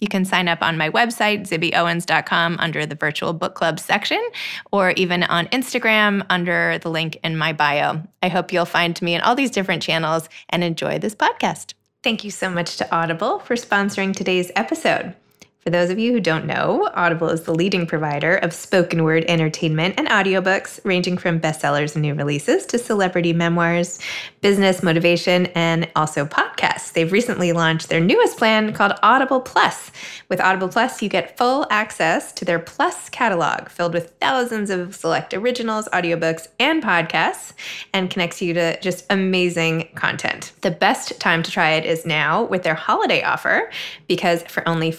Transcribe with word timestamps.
You 0.00 0.08
can 0.08 0.24
sign 0.24 0.48
up 0.48 0.62
on 0.62 0.76
my 0.76 0.90
website, 0.90 1.48
zibbyowens.com, 1.48 2.56
under 2.58 2.86
the 2.86 2.94
virtual 2.94 3.32
book 3.32 3.54
club 3.54 3.80
section, 3.80 4.24
or 4.70 4.90
even 4.92 5.24
on 5.24 5.46
Instagram 5.46 6.24
under 6.30 6.78
the 6.78 6.90
link 6.90 7.18
in 7.24 7.36
my 7.36 7.52
bio. 7.52 8.02
I 8.22 8.28
hope 8.28 8.52
you'll 8.52 8.64
find 8.64 9.00
me 9.02 9.14
in 9.14 9.20
all 9.20 9.34
these 9.34 9.50
different 9.50 9.82
channels 9.82 10.28
and 10.50 10.62
enjoy 10.62 10.98
this 10.98 11.14
podcast. 11.14 11.74
Thank 12.02 12.22
you 12.22 12.30
so 12.30 12.48
much 12.48 12.76
to 12.76 12.94
Audible 12.94 13.40
for 13.40 13.56
sponsoring 13.56 14.14
today's 14.14 14.52
episode. 14.54 15.14
For 15.60 15.70
those 15.70 15.90
of 15.90 15.98
you 15.98 16.12
who 16.12 16.20
don't 16.20 16.46
know, 16.46 16.88
Audible 16.94 17.28
is 17.28 17.42
the 17.42 17.54
leading 17.54 17.84
provider 17.84 18.36
of 18.36 18.52
spoken 18.52 19.02
word 19.02 19.24
entertainment 19.26 19.96
and 19.98 20.06
audiobooks, 20.06 20.80
ranging 20.84 21.18
from 21.18 21.40
bestsellers 21.40 21.94
and 21.94 22.02
new 22.02 22.14
releases 22.14 22.64
to 22.66 22.78
celebrity 22.78 23.32
memoirs, 23.32 23.98
business 24.40 24.84
motivation, 24.84 25.46
and 25.56 25.90
also 25.96 26.24
podcasts. 26.24 26.92
They've 26.92 27.10
recently 27.10 27.52
launched 27.52 27.88
their 27.88 28.00
newest 28.00 28.38
plan 28.38 28.72
called 28.72 28.92
Audible 29.02 29.40
Plus. 29.40 29.90
With 30.28 30.40
Audible 30.40 30.68
Plus, 30.68 31.02
you 31.02 31.08
get 31.08 31.36
full 31.36 31.66
access 31.70 32.32
to 32.34 32.44
their 32.44 32.60
Plus 32.60 33.08
catalog 33.08 33.68
filled 33.68 33.94
with 33.94 34.12
thousands 34.20 34.70
of 34.70 34.94
select 34.94 35.34
originals, 35.34 35.88
audiobooks, 35.92 36.46
and 36.60 36.82
podcasts, 36.82 37.52
and 37.92 38.10
connects 38.10 38.40
you 38.40 38.54
to 38.54 38.80
just 38.80 39.04
amazing 39.10 39.88
content. 39.96 40.52
The 40.60 40.70
best 40.70 41.20
time 41.20 41.42
to 41.42 41.50
try 41.50 41.72
it 41.72 41.84
is 41.84 42.06
now 42.06 42.44
with 42.44 42.62
their 42.62 42.74
holiday 42.74 43.22
offer 43.24 43.70
because 44.06 44.44
for 44.44 44.66
only 44.68 44.92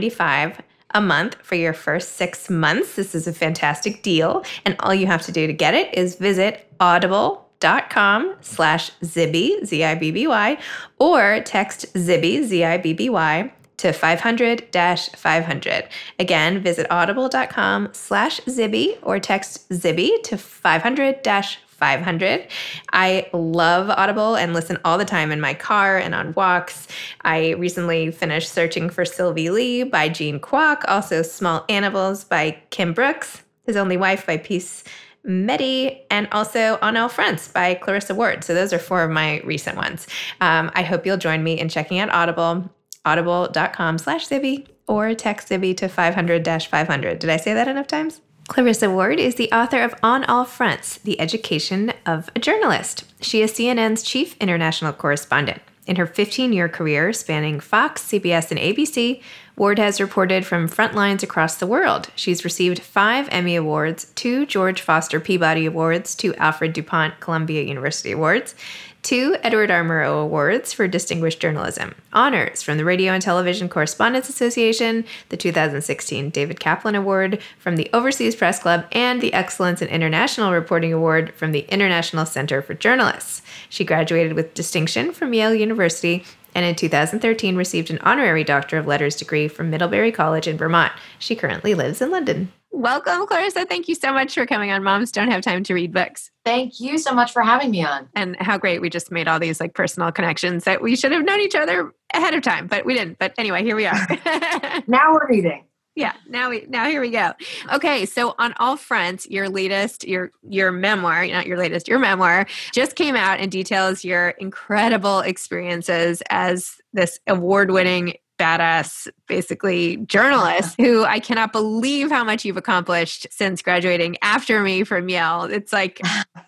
$4.95 0.00 0.60
a 0.92 1.00
month 1.00 1.36
for 1.42 1.54
your 1.54 1.72
first 1.72 2.14
six 2.14 2.50
months. 2.50 2.96
This 2.96 3.14
is 3.14 3.26
a 3.26 3.32
fantastic 3.32 4.02
deal. 4.02 4.44
And 4.64 4.76
all 4.80 4.94
you 4.94 5.06
have 5.06 5.22
to 5.22 5.32
do 5.32 5.46
to 5.46 5.52
get 5.52 5.74
it 5.74 5.94
is 5.94 6.16
visit 6.16 6.66
audible.com 6.80 8.36
slash 8.40 8.90
Zibby, 9.02 9.64
Z-I-B-B-Y, 9.64 10.58
or 10.98 11.40
text 11.44 11.92
Zibby, 11.94 12.42
Z-I-B-B-Y, 12.42 13.52
to 13.76 13.92
500-500. 13.92 15.88
Again, 16.18 16.62
visit 16.62 16.86
audible.com 16.90 17.88
slash 17.92 18.40
Zibby 18.42 18.98
or 19.02 19.18
text 19.18 19.68
Zibby 19.70 20.22
to 20.24 20.36
500-500. 20.36 21.56
500. 21.80 22.46
I 22.92 23.28
love 23.32 23.90
Audible 23.90 24.36
and 24.36 24.52
listen 24.52 24.78
all 24.84 24.98
the 24.98 25.04
time 25.04 25.32
in 25.32 25.40
my 25.40 25.54
car 25.54 25.96
and 25.98 26.14
on 26.14 26.34
walks. 26.34 26.86
I 27.22 27.52
recently 27.52 28.10
finished 28.10 28.52
Searching 28.52 28.90
for 28.90 29.04
Sylvie 29.04 29.50
Lee 29.50 29.82
by 29.82 30.08
Jean 30.08 30.38
Kwok, 30.38 30.82
also 30.86 31.22
Small 31.22 31.64
Animals 31.68 32.22
by 32.22 32.58
Kim 32.70 32.92
Brooks, 32.92 33.42
His 33.64 33.76
Only 33.76 33.96
Wife 33.96 34.26
by 34.26 34.36
Peace 34.36 34.84
Medie, 35.26 36.02
and 36.10 36.28
also 36.32 36.78
On 36.82 36.96
All 36.96 37.08
Fronts 37.08 37.48
by 37.48 37.74
Clarissa 37.74 38.14
Ward. 38.14 38.44
So 38.44 38.54
those 38.54 38.72
are 38.72 38.78
four 38.78 39.02
of 39.02 39.10
my 39.10 39.40
recent 39.40 39.76
ones. 39.76 40.06
Um, 40.40 40.70
I 40.74 40.82
hope 40.82 41.06
you'll 41.06 41.16
join 41.16 41.42
me 41.42 41.58
in 41.58 41.68
checking 41.68 41.98
out 41.98 42.10
Audible, 42.10 42.70
audible.com 43.04 43.98
slash 43.98 44.28
Zibby, 44.28 44.66
or 44.86 45.14
text 45.14 45.48
Zibby 45.48 45.76
to 45.78 45.88
500-500. 45.88 47.18
Did 47.18 47.30
I 47.30 47.36
say 47.38 47.54
that 47.54 47.68
enough 47.68 47.86
times? 47.86 48.20
Clarissa 48.50 48.90
Ward 48.90 49.20
is 49.20 49.36
the 49.36 49.50
author 49.52 49.80
of 49.80 49.94
On 50.02 50.24
All 50.24 50.44
Fronts 50.44 50.98
The 50.98 51.20
Education 51.20 51.92
of 52.04 52.28
a 52.34 52.40
Journalist. 52.40 53.04
She 53.20 53.42
is 53.42 53.52
CNN's 53.52 54.02
chief 54.02 54.36
international 54.40 54.92
correspondent. 54.92 55.62
In 55.86 55.94
her 55.94 56.06
15 56.06 56.52
year 56.52 56.68
career 56.68 57.12
spanning 57.12 57.60
Fox, 57.60 58.02
CBS, 58.02 58.50
and 58.50 58.58
ABC, 58.58 59.22
Ward 59.56 59.78
has 59.78 60.00
reported 60.00 60.44
from 60.44 60.66
front 60.66 60.96
lines 60.96 61.22
across 61.22 61.54
the 61.54 61.66
world. 61.66 62.10
She's 62.16 62.44
received 62.44 62.80
five 62.80 63.28
Emmy 63.30 63.54
Awards, 63.54 64.06
two 64.16 64.46
George 64.46 64.80
Foster 64.80 65.20
Peabody 65.20 65.66
Awards, 65.66 66.16
two 66.16 66.34
Alfred 66.34 66.72
DuPont 66.72 67.20
Columbia 67.20 67.62
University 67.62 68.10
Awards, 68.10 68.56
two 69.02 69.36
Edward 69.42 69.70
R. 69.70 69.82
Murrow 69.82 70.22
Awards 70.22 70.72
for 70.72 70.86
Distinguished 70.86 71.40
Journalism, 71.40 71.94
honors 72.12 72.62
from 72.62 72.76
the 72.76 72.84
Radio 72.84 73.12
and 73.12 73.22
Television 73.22 73.68
Correspondents 73.68 74.28
Association, 74.28 75.04
the 75.28 75.36
2016 75.36 76.30
David 76.30 76.60
Kaplan 76.60 76.94
Award 76.94 77.40
from 77.58 77.76
the 77.76 77.88
Overseas 77.92 78.36
Press 78.36 78.58
Club, 78.58 78.86
and 78.92 79.20
the 79.20 79.32
Excellence 79.32 79.80
in 79.82 79.88
International 79.88 80.52
Reporting 80.52 80.92
Award 80.92 81.34
from 81.34 81.52
the 81.52 81.66
International 81.68 82.26
Center 82.26 82.62
for 82.62 82.74
Journalists. 82.74 83.42
She 83.68 83.84
graduated 83.84 84.34
with 84.34 84.54
distinction 84.54 85.12
from 85.12 85.34
Yale 85.34 85.54
University 85.54 86.24
and 86.54 86.64
in 86.64 86.74
2013 86.74 87.56
received 87.56 87.90
an 87.90 87.98
honorary 88.00 88.44
Doctor 88.44 88.76
of 88.76 88.86
Letters 88.86 89.16
degree 89.16 89.48
from 89.48 89.70
Middlebury 89.70 90.12
College 90.12 90.48
in 90.48 90.56
Vermont. 90.56 90.92
She 91.18 91.36
currently 91.36 91.74
lives 91.74 92.00
in 92.00 92.10
London. 92.10 92.52
Welcome, 92.72 93.26
Clarissa. 93.26 93.66
Thank 93.66 93.88
you 93.88 93.94
so 93.94 94.12
much 94.12 94.34
for 94.34 94.46
coming 94.46 94.70
on 94.70 94.84
Moms 94.84 95.10
Don't 95.10 95.30
Have 95.30 95.42
Time 95.42 95.64
to 95.64 95.74
Read 95.74 95.92
Books. 95.92 96.30
Thank 96.44 96.78
you 96.78 96.98
so 96.98 97.12
much 97.12 97.32
for 97.32 97.42
having 97.42 97.72
me 97.72 97.84
on. 97.84 98.08
And 98.14 98.36
how 98.40 98.58
great 98.58 98.80
we 98.80 98.88
just 98.88 99.10
made 99.10 99.26
all 99.26 99.40
these 99.40 99.60
like 99.60 99.74
personal 99.74 100.12
connections 100.12 100.64
that 100.64 100.80
we 100.80 100.94
should 100.94 101.10
have 101.10 101.24
known 101.24 101.40
each 101.40 101.56
other 101.56 101.92
ahead 102.14 102.32
of 102.32 102.42
time, 102.42 102.68
but 102.68 102.86
we 102.86 102.94
didn't. 102.94 103.18
But 103.18 103.34
anyway, 103.38 103.64
here 103.64 103.74
we 103.74 103.86
are. 103.86 104.06
now 104.86 105.12
we're 105.12 105.28
reading. 105.28 105.64
Yeah, 105.96 106.14
now 106.28 106.48
we 106.48 106.64
now 106.68 106.88
here 106.88 107.00
we 107.00 107.10
go. 107.10 107.32
Okay, 107.72 108.06
so 108.06 108.34
on 108.38 108.54
all 108.58 108.76
fronts, 108.76 109.28
your 109.28 109.48
latest 109.48 110.06
your 110.06 110.30
your 110.48 110.70
memoir, 110.70 111.26
not 111.26 111.46
your 111.46 111.58
latest, 111.58 111.88
your 111.88 111.98
memoir 111.98 112.46
just 112.72 112.94
came 112.94 113.16
out 113.16 113.40
and 113.40 113.50
details 113.50 114.04
your 114.04 114.30
incredible 114.30 115.20
experiences 115.20 116.22
as 116.30 116.76
this 116.92 117.18
award-winning 117.26 118.14
badass, 118.40 119.06
basically 119.28 119.98
journalist 119.98 120.74
who 120.80 121.04
I 121.04 121.20
cannot 121.20 121.52
believe 121.52 122.10
how 122.10 122.24
much 122.24 122.44
you've 122.44 122.56
accomplished 122.56 123.26
since 123.30 123.60
graduating 123.60 124.16
after 124.22 124.62
me 124.62 124.82
from 124.84 125.08
Yale. 125.10 125.44
It's 125.44 125.72
like 125.72 126.00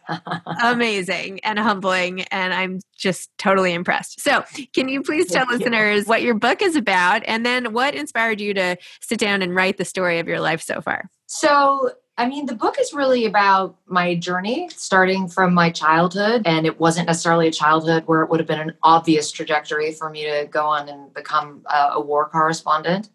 amazing 0.62 1.40
and 1.40 1.58
humbling, 1.58 2.22
and 2.22 2.54
I'm 2.54 2.80
just 2.96 3.30
totally 3.36 3.74
impressed. 3.74 4.20
So, 4.20 4.44
can 4.72 4.88
you 4.88 5.02
please 5.02 5.26
tell 5.30 5.46
Thank 5.46 5.60
listeners 5.60 6.00
you. 6.00 6.08
what 6.08 6.22
your 6.22 6.34
book 6.34 6.62
is 6.62 6.76
about 6.76 7.22
and 7.26 7.44
then 7.44 7.74
what 7.74 7.94
inspired 7.94 8.40
you 8.40 8.54
to 8.54 8.78
sit 9.00 9.18
down 9.18 9.42
and 9.42 9.54
write 9.54 9.76
the 9.76 9.84
story 9.84 10.18
of 10.18 10.26
your 10.26 10.40
life 10.40 10.62
so 10.62 10.80
far? 10.80 11.10
So, 11.26 11.90
I 12.22 12.28
mean, 12.28 12.46
the 12.46 12.54
book 12.54 12.76
is 12.78 12.92
really 12.92 13.26
about 13.26 13.74
my 13.86 14.14
journey 14.14 14.68
starting 14.76 15.26
from 15.26 15.52
my 15.52 15.70
childhood. 15.72 16.42
And 16.44 16.66
it 16.66 16.78
wasn't 16.78 17.08
necessarily 17.08 17.48
a 17.48 17.50
childhood 17.50 18.04
where 18.06 18.22
it 18.22 18.30
would 18.30 18.38
have 18.38 18.46
been 18.46 18.60
an 18.60 18.74
obvious 18.84 19.32
trajectory 19.32 19.90
for 19.90 20.08
me 20.08 20.22
to 20.22 20.46
go 20.48 20.64
on 20.66 20.88
and 20.88 21.12
become 21.14 21.62
a, 21.66 21.94
a 21.94 22.00
war 22.00 22.28
correspondent. 22.28 23.10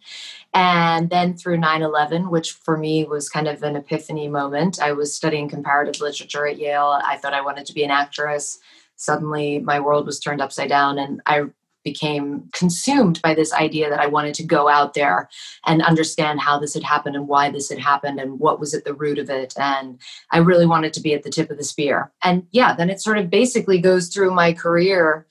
And 0.54 1.10
then 1.10 1.38
through 1.38 1.58
9 1.58 1.82
11, 1.84 2.30
which 2.30 2.52
for 2.52 2.76
me 2.76 3.06
was 3.06 3.30
kind 3.30 3.48
of 3.48 3.64
an 3.64 3.78
epiphany 3.78 4.28
moment. 4.28 4.82
I 4.82 4.92
was 4.92 5.14
studying 5.14 5.48
comparative 5.48 6.02
literature 6.02 6.46
at 6.46 6.58
Yale. 6.58 7.00
I 7.02 7.16
thought 7.16 7.34
I 7.34 7.40
wanted 7.40 7.66
to 7.68 7.74
be 7.74 7.86
an 7.86 7.92
actress. 7.92 8.60
Suddenly, 8.98 9.60
my 9.60 9.80
world 9.80 10.06
was 10.06 10.20
turned 10.20 10.42
upside 10.42 10.68
down, 10.68 11.00
and 11.00 11.22
I 11.26 11.44
became 11.88 12.50
consumed 12.52 13.22
by 13.22 13.34
this 13.34 13.54
idea 13.54 13.90
that 13.90 14.02
I 14.02 14.08
wanted 14.08 14.34
to 14.36 14.44
go 14.44 14.68
out 14.68 14.94
there 14.94 15.30
and 15.66 15.82
understand 15.82 16.42
how 16.42 16.60
this 16.60 16.74
had 16.74 16.84
happened 16.84 17.16
and 17.16 17.30
why 17.30 17.50
this 17.50 17.70
had 17.70 17.80
happened 17.80 18.20
and 18.20 18.42
what 18.42 18.60
was 18.60 18.74
at 18.74 18.84
the 18.84 18.94
root 18.94 19.20
of 19.20 19.30
it. 19.30 19.54
And 19.58 19.98
I 20.32 20.40
really 20.40 20.66
wanted 20.66 20.92
to 20.94 21.00
be 21.00 21.14
at 21.14 21.24
the 21.24 21.30
tip 21.30 21.50
of 21.50 21.58
the 21.58 21.64
spear. 21.64 22.12
And 22.26 22.46
yeah, 22.52 22.76
then 22.76 22.90
it 22.90 23.00
sort 23.00 23.18
of 23.18 23.30
basically 23.30 23.80
goes 23.80 24.10
through 24.10 24.34
my 24.34 24.52
career 24.52 25.26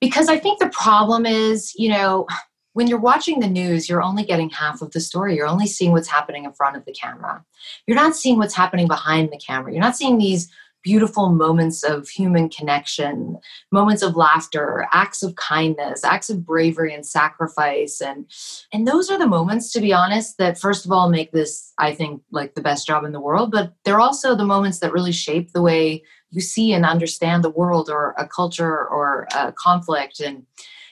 because 0.00 0.28
I 0.28 0.36
think 0.36 0.58
the 0.58 0.70
problem 0.70 1.26
is, 1.26 1.72
you 1.76 1.90
know, 1.90 2.26
when 2.72 2.88
you're 2.88 2.98
watching 2.98 3.38
the 3.38 3.48
news, 3.48 3.88
you're 3.88 4.02
only 4.02 4.24
getting 4.24 4.50
half 4.50 4.82
of 4.82 4.90
the 4.90 5.00
story. 5.00 5.36
You're 5.36 5.46
only 5.46 5.68
seeing 5.68 5.92
what's 5.92 6.08
happening 6.08 6.44
in 6.44 6.52
front 6.52 6.76
of 6.76 6.84
the 6.86 6.92
camera. 6.92 7.44
You're 7.86 7.96
not 7.96 8.16
seeing 8.16 8.38
what's 8.38 8.54
happening 8.54 8.88
behind 8.88 9.30
the 9.30 9.38
camera. 9.38 9.72
You're 9.72 9.80
not 9.80 9.96
seeing 9.96 10.18
these 10.18 10.50
beautiful 10.82 11.30
moments 11.30 11.82
of 11.82 12.08
human 12.08 12.48
connection, 12.48 13.38
moments 13.70 14.02
of 14.02 14.16
laughter, 14.16 14.86
acts 14.92 15.22
of 15.22 15.34
kindness, 15.36 16.04
acts 16.04 16.30
of 16.30 16.44
bravery 16.44 16.94
and 16.94 17.06
sacrifice. 17.06 18.00
And 18.00 18.30
and 18.72 18.86
those 18.86 19.10
are 19.10 19.18
the 19.18 19.26
moments, 19.26 19.72
to 19.72 19.80
be 19.80 19.92
honest, 19.92 20.38
that 20.38 20.58
first 20.58 20.84
of 20.84 20.92
all 20.92 21.10
make 21.10 21.32
this, 21.32 21.72
I 21.78 21.94
think, 21.94 22.22
like 22.30 22.54
the 22.54 22.62
best 22.62 22.86
job 22.86 23.04
in 23.04 23.12
the 23.12 23.20
world. 23.20 23.50
But 23.50 23.74
they're 23.84 24.00
also 24.00 24.34
the 24.34 24.44
moments 24.44 24.80
that 24.80 24.92
really 24.92 25.12
shape 25.12 25.52
the 25.52 25.62
way 25.62 26.02
you 26.30 26.40
see 26.40 26.72
and 26.72 26.84
understand 26.84 27.42
the 27.42 27.50
world 27.50 27.90
or 27.90 28.14
a 28.16 28.26
culture 28.26 28.86
or 28.88 29.26
a 29.34 29.52
conflict. 29.52 30.20
And 30.20 30.46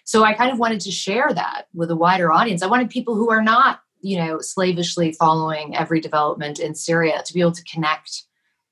so 0.05 0.25
I 0.25 0.35
kind 0.35 0.51
of 0.51 0.59
wanted 0.59 0.81
to 0.81 0.91
share 0.91 1.33
that 1.33 1.67
with 1.75 1.91
a 1.91 1.97
wider 1.97 2.33
audience. 2.33 2.63
I 2.63 2.67
wanted 2.67 2.91
people 2.91 3.15
who 3.15 3.31
are 3.31 3.43
not, 3.43 3.83
you 4.01 4.17
know, 4.19 4.41
slavishly 4.41 5.13
following 5.13 5.77
every 5.77 6.01
development 6.01 6.59
in 6.59 6.75
Syria 6.75 7.23
to 7.25 7.35
be 7.35 7.41
able 7.41 7.53
to 7.53 7.65
connect 7.65 8.25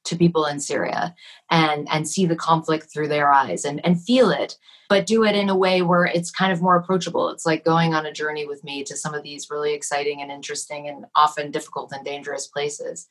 to 0.07 0.17
people 0.17 0.47
in 0.47 0.61
Syria 0.61 1.15
and 1.51 1.89
and 1.91 2.09
see 2.09 2.27
the 2.27 2.37
conflict 2.37 2.93
through 2.93 3.09
their 3.09 3.33
eyes 3.33 3.65
and 3.65 3.85
and 3.85 4.03
feel 4.03 4.31
it 4.31 4.57
but 4.89 5.07
do 5.07 5.25
it 5.25 5.35
in 5.35 5.49
a 5.49 5.57
way 5.57 5.83
where 5.83 6.05
it's 6.05 6.31
kind 6.31 6.53
of 6.53 6.63
more 6.63 6.77
approachable. 6.77 7.29
It's 7.31 7.47
like 7.47 7.65
going 7.65 7.95
on 7.95 8.07
a 8.07 8.13
journey 8.13 8.47
with 8.47 8.63
me 8.63 8.85
to 8.85 8.97
some 8.97 9.15
of 9.15 9.23
these 9.23 9.51
really 9.51 9.75
exciting 9.75 10.23
and 10.23 10.31
interesting 10.31 10.89
and 10.89 11.07
often 11.15 11.51
difficult 11.51 11.93
and 11.93 12.05
dangerous 12.05 12.47
places. 12.47 13.09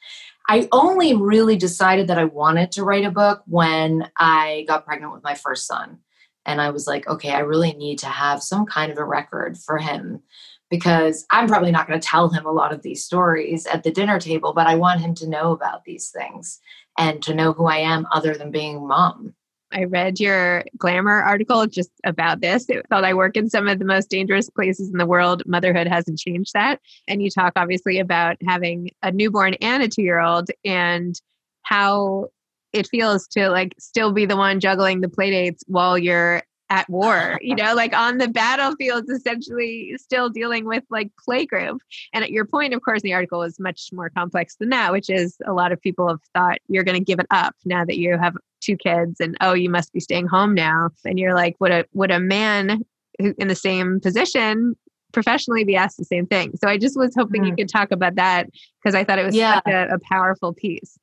I 0.47 0.68
only 0.71 1.15
really 1.15 1.57
decided 1.57 2.07
that 2.07 2.19
I 2.19 2.25
wanted 2.25 2.71
to 2.74 2.83
write 2.83 3.06
a 3.06 3.12
book 3.12 3.44
when 3.45 4.09
I 4.18 4.65
got 4.68 4.86
pregnant 4.86 5.13
with 5.13 5.24
my 5.24 5.36
first 5.36 5.68
son. 5.68 6.00
And 6.45 6.62
I 6.62 6.69
was 6.69 6.86
like 6.88 7.07
okay 7.07 7.31
I 7.31 7.39
really 7.39 7.74
need 7.74 8.00
to 8.00 8.07
have 8.07 8.44
some 8.44 8.65
kind 8.65 8.91
of 8.91 8.98
a 8.98 9.03
record 9.03 9.57
for 9.57 9.77
him 9.80 10.21
because 10.69 11.25
I'm 11.31 11.48
probably 11.48 11.71
not 11.71 11.88
going 11.88 12.00
to 12.00 12.07
tell 12.07 12.30
him 12.30 12.45
a 12.45 12.51
lot 12.51 12.74
of 12.74 12.81
these 12.81 13.03
stories 13.03 13.65
at 13.68 13.83
the 13.83 13.91
dinner 13.91 14.19
table, 14.19 14.51
but 14.53 14.65
I 14.68 14.75
want 14.75 15.00
him 15.00 15.13
to 15.15 15.30
know 15.30 15.51
about 15.51 15.86
these 15.86 16.09
things 16.09 16.59
and 16.97 17.21
to 17.24 17.33
know 17.33 17.53
who 17.53 17.65
I 17.65 17.77
am 17.77 18.07
other 18.12 18.33
than 18.36 18.51
being 18.51 18.88
mom. 18.88 19.33
I 19.71 19.83
read 19.83 20.19
your 20.19 20.63
Glamour 20.77 21.21
article 21.21 21.68
just 21.68 21.92
about 22.06 22.39
this. 22.39 22.69
It 22.69 22.86
thought 22.89 23.03
I 23.03 23.13
work 23.13 23.36
in 23.36 23.50
some 23.50 23.68
of 23.68 23.80
the 23.80 23.86
most 23.86 24.09
dangerous 24.09 24.50
places 24.50 24.89
in 24.89 24.97
the 24.97 25.06
world. 25.06 25.44
Motherhood 25.45 25.88
hasn't 25.88 26.19
changed 26.19 26.53
that. 26.53 26.80
And 27.07 27.21
you 27.21 27.30
talk 27.30 27.53
obviously 27.56 28.00
about 28.00 28.38
having 28.47 28.92
a 29.03 29.12
newborn 29.12 29.56
and 29.56 29.83
a 29.83 29.89
two 29.89 30.03
year 30.03 30.19
old 30.19 30.50
and 30.63 31.19
how 31.63 32.27
it 32.71 32.88
feels 32.88 33.27
to 33.30 33.50
like 33.50 33.74
still 33.80 34.12
be 34.12 34.25
the 34.25 34.38
one 34.38 34.59
juggling 34.59 35.01
the 35.01 35.07
playdates 35.07 35.59
while 35.68 35.98
you're 35.98 36.44
at 36.69 36.89
war, 36.89 37.39
you 37.41 37.56
know, 37.56 37.73
like 37.75 37.94
on 37.94 38.17
the 38.17 38.27
battlefields, 38.27 39.09
essentially 39.09 39.95
still 39.97 40.29
dealing 40.29 40.65
with 40.65 40.83
like 40.89 41.12
playgroup. 41.27 41.79
And 42.13 42.23
at 42.23 42.31
your 42.31 42.45
point, 42.45 42.73
of 42.73 42.81
course, 42.81 43.01
the 43.01 43.13
article 43.13 43.44
is 43.44 43.59
much 43.59 43.89
more 43.94 44.09
complex 44.09 44.56
than 44.56 44.69
that, 44.69 44.91
which 44.91 45.09
is 45.09 45.38
a 45.45 45.53
lot 45.53 45.71
of 45.71 45.81
people 45.81 46.07
have 46.07 46.21
thought 46.33 46.59
you're 46.67 46.83
going 46.83 46.97
to 46.97 47.03
give 47.03 47.19
it 47.19 47.27
up 47.31 47.56
now 47.65 47.85
that 47.85 47.97
you 47.97 48.17
have 48.17 48.35
two 48.62 48.77
kids 48.77 49.19
and 49.19 49.38
oh, 49.41 49.53
you 49.53 49.69
must 49.69 49.94
be 49.94 50.00
staying 50.00 50.27
home 50.27 50.53
now. 50.53 50.89
And 51.06 51.19
you're 51.19 51.35
like, 51.35 51.56
would 51.59 51.71
a 51.71 51.85
would 51.94 52.12
a 52.12 52.19
man 52.19 52.83
in 53.19 53.47
the 53.47 53.56
same 53.56 54.00
position 54.00 54.75
professionally 55.13 55.63
be 55.63 55.75
asked 55.75 55.97
the 55.97 56.06
same 56.06 56.25
thing? 56.25 56.53
So 56.57 56.67
I 56.67 56.77
just 56.77 56.97
was 56.97 57.13
hoping 57.15 57.41
mm-hmm. 57.41 57.51
you 57.51 57.56
could 57.56 57.69
talk 57.69 57.91
about 57.91 58.15
that 58.15 58.47
because 58.81 58.95
I 58.95 59.03
thought 59.03 59.19
it 59.19 59.25
was 59.25 59.35
yeah. 59.35 59.56
such 59.56 59.67
a, 59.73 59.94
a 59.94 60.00
powerful 60.00 60.53
piece. 60.53 60.97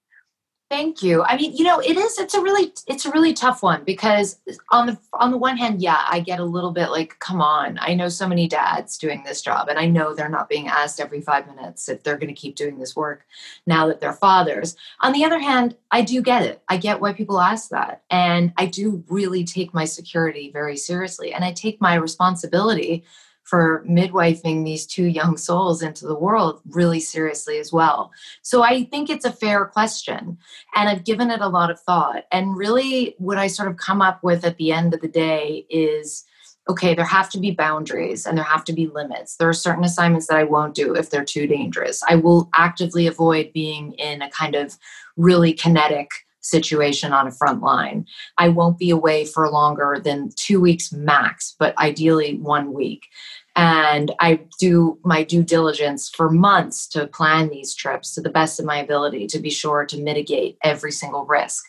Thank 0.73 1.03
you. 1.03 1.23
I 1.23 1.37
mean, 1.37 1.55
you 1.55 1.65
know, 1.65 1.81
it 1.81 1.99
is. 1.99 2.19
It's 2.19 2.33
a 2.33 2.41
really, 2.41 2.73
it's 2.87 3.05
a 3.05 3.11
really 3.11 3.35
tough 3.35 3.63
one 3.63 3.85
because 3.85 4.41
on 4.71 4.87
the 4.87 4.99
on 5.13 5.31
the 5.31 5.37
one 5.37 5.59
hand, 5.59 5.83
yeah, 5.83 6.03
I 6.09 6.21
get 6.21 6.41
a 6.41 6.45
little 6.45 6.71
bit 6.71 6.89
like, 6.89 7.19
come 7.19 7.43
on. 7.43 7.79
I 7.79 7.93
know 7.93 8.09
so 8.09 8.27
many 8.27 8.49
dads 8.49 8.97
doing 8.97 9.23
this 9.23 9.43
job, 9.43 9.69
and 9.69 9.79
I 9.79 9.85
know 9.85 10.15
they're 10.15 10.31
not 10.31 10.49
being 10.49 10.69
asked 10.69 10.99
every 10.99 11.21
five 11.21 11.47
minutes 11.47 11.91
if 11.91 12.03
they're 12.03 12.17
going 12.17 12.35
to 12.35 12.41
keep 12.41 12.57
doing 12.57 12.79
this 12.79 12.97
work 12.97 13.27
now 13.67 13.87
that 13.87 14.01
they're 14.01 14.15
fathers. 14.15 14.75
On 15.01 15.13
the 15.13 15.27
other 15.27 15.39
hand, 15.39 15.77
I 15.91 16.01
do 16.01 16.23
get 16.23 16.43
it. 16.43 16.63
I 16.71 16.79
get 16.79 17.03
why 17.03 17.13
people 17.13 17.39
ask 17.39 17.69
that, 17.69 18.01
and 18.09 18.55
I 18.57 18.65
do 18.65 19.05
really 19.09 19.45
take 19.45 19.75
my 19.75 19.85
security 19.85 20.51
very 20.51 20.79
seriously, 20.79 21.35
and 21.35 21.45
I 21.45 21.53
take 21.53 21.83
my 21.83 21.97
responsibility 21.97 23.05
for 23.45 23.85
midwifing 23.89 24.65
these 24.65 24.87
two 24.87 25.05
young 25.05 25.37
souls 25.37 25.83
into 25.83 26.07
the 26.07 26.19
world 26.19 26.61
really 26.71 27.01
seriously 27.01 27.59
as 27.59 27.73
well. 27.73 28.11
So 28.43 28.63
I 28.63 28.85
think 28.85 29.11
it's 29.11 29.25
a 29.25 29.33
fair 29.33 29.67
question. 29.67 30.39
And 30.75 30.89
I've 30.89 31.05
given 31.05 31.31
it 31.31 31.41
a 31.41 31.49
lot 31.49 31.71
of 31.71 31.81
thought. 31.81 32.25
And 32.31 32.57
really, 32.57 33.15
what 33.19 33.39
I 33.39 33.49
sort 33.49 33.69
of 33.69 33.77
come 33.77 34.01
up 34.01 34.23
with 34.23 34.45
at 34.45 34.57
the 34.57 34.73
end 34.73 34.95
of 34.95 35.01
the 35.01 35.09
day 35.09 35.67
is 35.69 36.25
okay, 36.69 36.95
there 36.95 37.05
have 37.05 37.29
to 37.29 37.41
be 37.41 37.51
boundaries 37.51 38.25
and 38.25 38.39
there 38.39 38.45
have 38.45 38.65
to 38.65 38.73
be 38.73 38.87
limits. 38.87 39.37
There 39.37 39.49
are 39.49 39.53
certain 39.53 39.85
assignments 39.85 40.29
that 40.29 40.37
I 40.37 40.45
won't 40.45 40.75
do 40.75 40.95
if 40.95 41.11
they're 41.11 41.25
too 41.25 41.47
dangerous. 41.47 42.03
I 42.09 42.15
will 42.15 42.49
actively 42.55 43.07
avoid 43.09 43.53
being 43.53 43.95
in 43.95 44.23
a 44.23 44.31
kind 44.31 44.55
of 44.55 44.79
really 45.17 45.53
kinetic 45.53 46.09
situation 46.43 47.13
on 47.13 47.27
a 47.27 47.33
front 47.33 47.63
line. 47.63 48.07
I 48.39 48.49
won't 48.49 48.79
be 48.79 48.91
away 48.91 49.25
for 49.25 49.49
longer 49.51 50.01
than 50.03 50.31
two 50.37 50.61
weeks 50.61 50.93
max, 50.93 51.55
but 51.59 51.77
ideally 51.79 52.37
one 52.39 52.73
week. 52.73 53.07
And 53.55 54.13
I 54.21 54.41
do 54.59 54.99
my 55.05 55.23
due 55.23 55.43
diligence 55.43 56.09
for 56.09 56.31
months 56.31 56.87
to 56.89 57.07
plan 57.07 57.51
these 57.51 57.75
trips 57.75 58.15
to 58.15 58.21
the 58.21 58.31
best 58.31 58.59
of 58.59 58.67
my 58.67 58.79
ability 58.79 59.27
to 59.29 59.39
be 59.39 59.51
sure 59.51 59.85
to 59.87 60.01
mitigate 60.01 60.57
every 60.63 60.93
single 60.93 61.27
risk. 61.27 61.65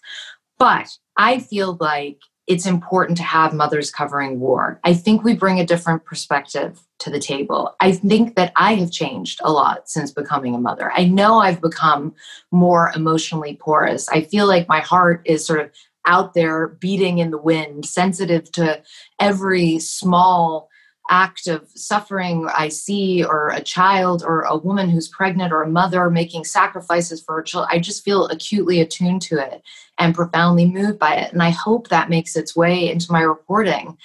But 0.58 0.88
I 1.18 1.40
feel 1.40 1.78
like 1.80 2.20
it's 2.48 2.66
important 2.66 3.18
to 3.18 3.24
have 3.24 3.54
mothers 3.54 3.90
covering 3.90 4.40
war. 4.40 4.80
I 4.84 4.94
think 4.94 5.24
we 5.24 5.34
bring 5.34 5.60
a 5.60 5.66
different 5.66 6.04
perspective 6.04 6.82
to 7.00 7.10
the 7.10 7.20
table. 7.20 7.76
I 7.80 7.94
think 7.94 8.36
that 8.36 8.52
I 8.56 8.76
have 8.76 8.92
changed 8.92 9.40
a 9.44 9.52
lot 9.52 9.90
since 9.90 10.12
becoming 10.12 10.54
a 10.54 10.60
mother. 10.60 10.92
I 10.92 11.06
know 11.06 11.40
I've 11.40 11.62
become 11.62 12.14
more 12.52 12.92
emotionally 12.96 13.56
porous. 13.56 14.10
I 14.10 14.22
feel 14.22 14.48
like 14.48 14.68
my 14.68 14.82
heart 14.82 15.22
is 15.26 15.46
sort 15.46 15.62
of 15.62 15.72
out 16.06 16.34
there 16.34 16.68
beating 16.68 17.20
in 17.20 17.32
the 17.32 17.38
wind, 17.38 17.86
sensitive 17.86 18.52
to 18.54 18.82
every 19.20 19.80
small 19.80 20.70
act 21.10 21.48
of 21.48 21.68
suffering 21.76 22.48
I 22.56 22.70
see, 22.70 23.24
or 23.24 23.50
a 23.50 23.62
child, 23.62 24.24
or 24.26 24.42
a 24.42 24.58
woman 24.58 24.90
who's 24.90 25.08
pregnant, 25.08 25.52
or 25.52 25.64
a 25.64 25.70
mother 25.70 26.10
making 26.10 26.46
sacrifices 26.46 27.22
for 27.22 27.36
her 27.36 27.44
child, 27.44 27.68
I 27.70 27.80
just 27.80 28.04
feel 28.04 28.28
acutely 28.28 28.80
attuned 28.80 29.22
to 29.24 29.38
it 29.38 29.62
and 30.00 30.16
profoundly 30.16 30.66
moved 30.66 31.00
by 31.00 31.16
it. 31.16 31.34
And 31.34 31.44
I 31.44 31.50
hope 31.50 31.90
that 31.90 32.10
makes 32.10 32.36
its 32.36 32.56
way 32.56 32.90
into 32.90 33.12
my 33.12 33.22
reporting. 33.22 33.98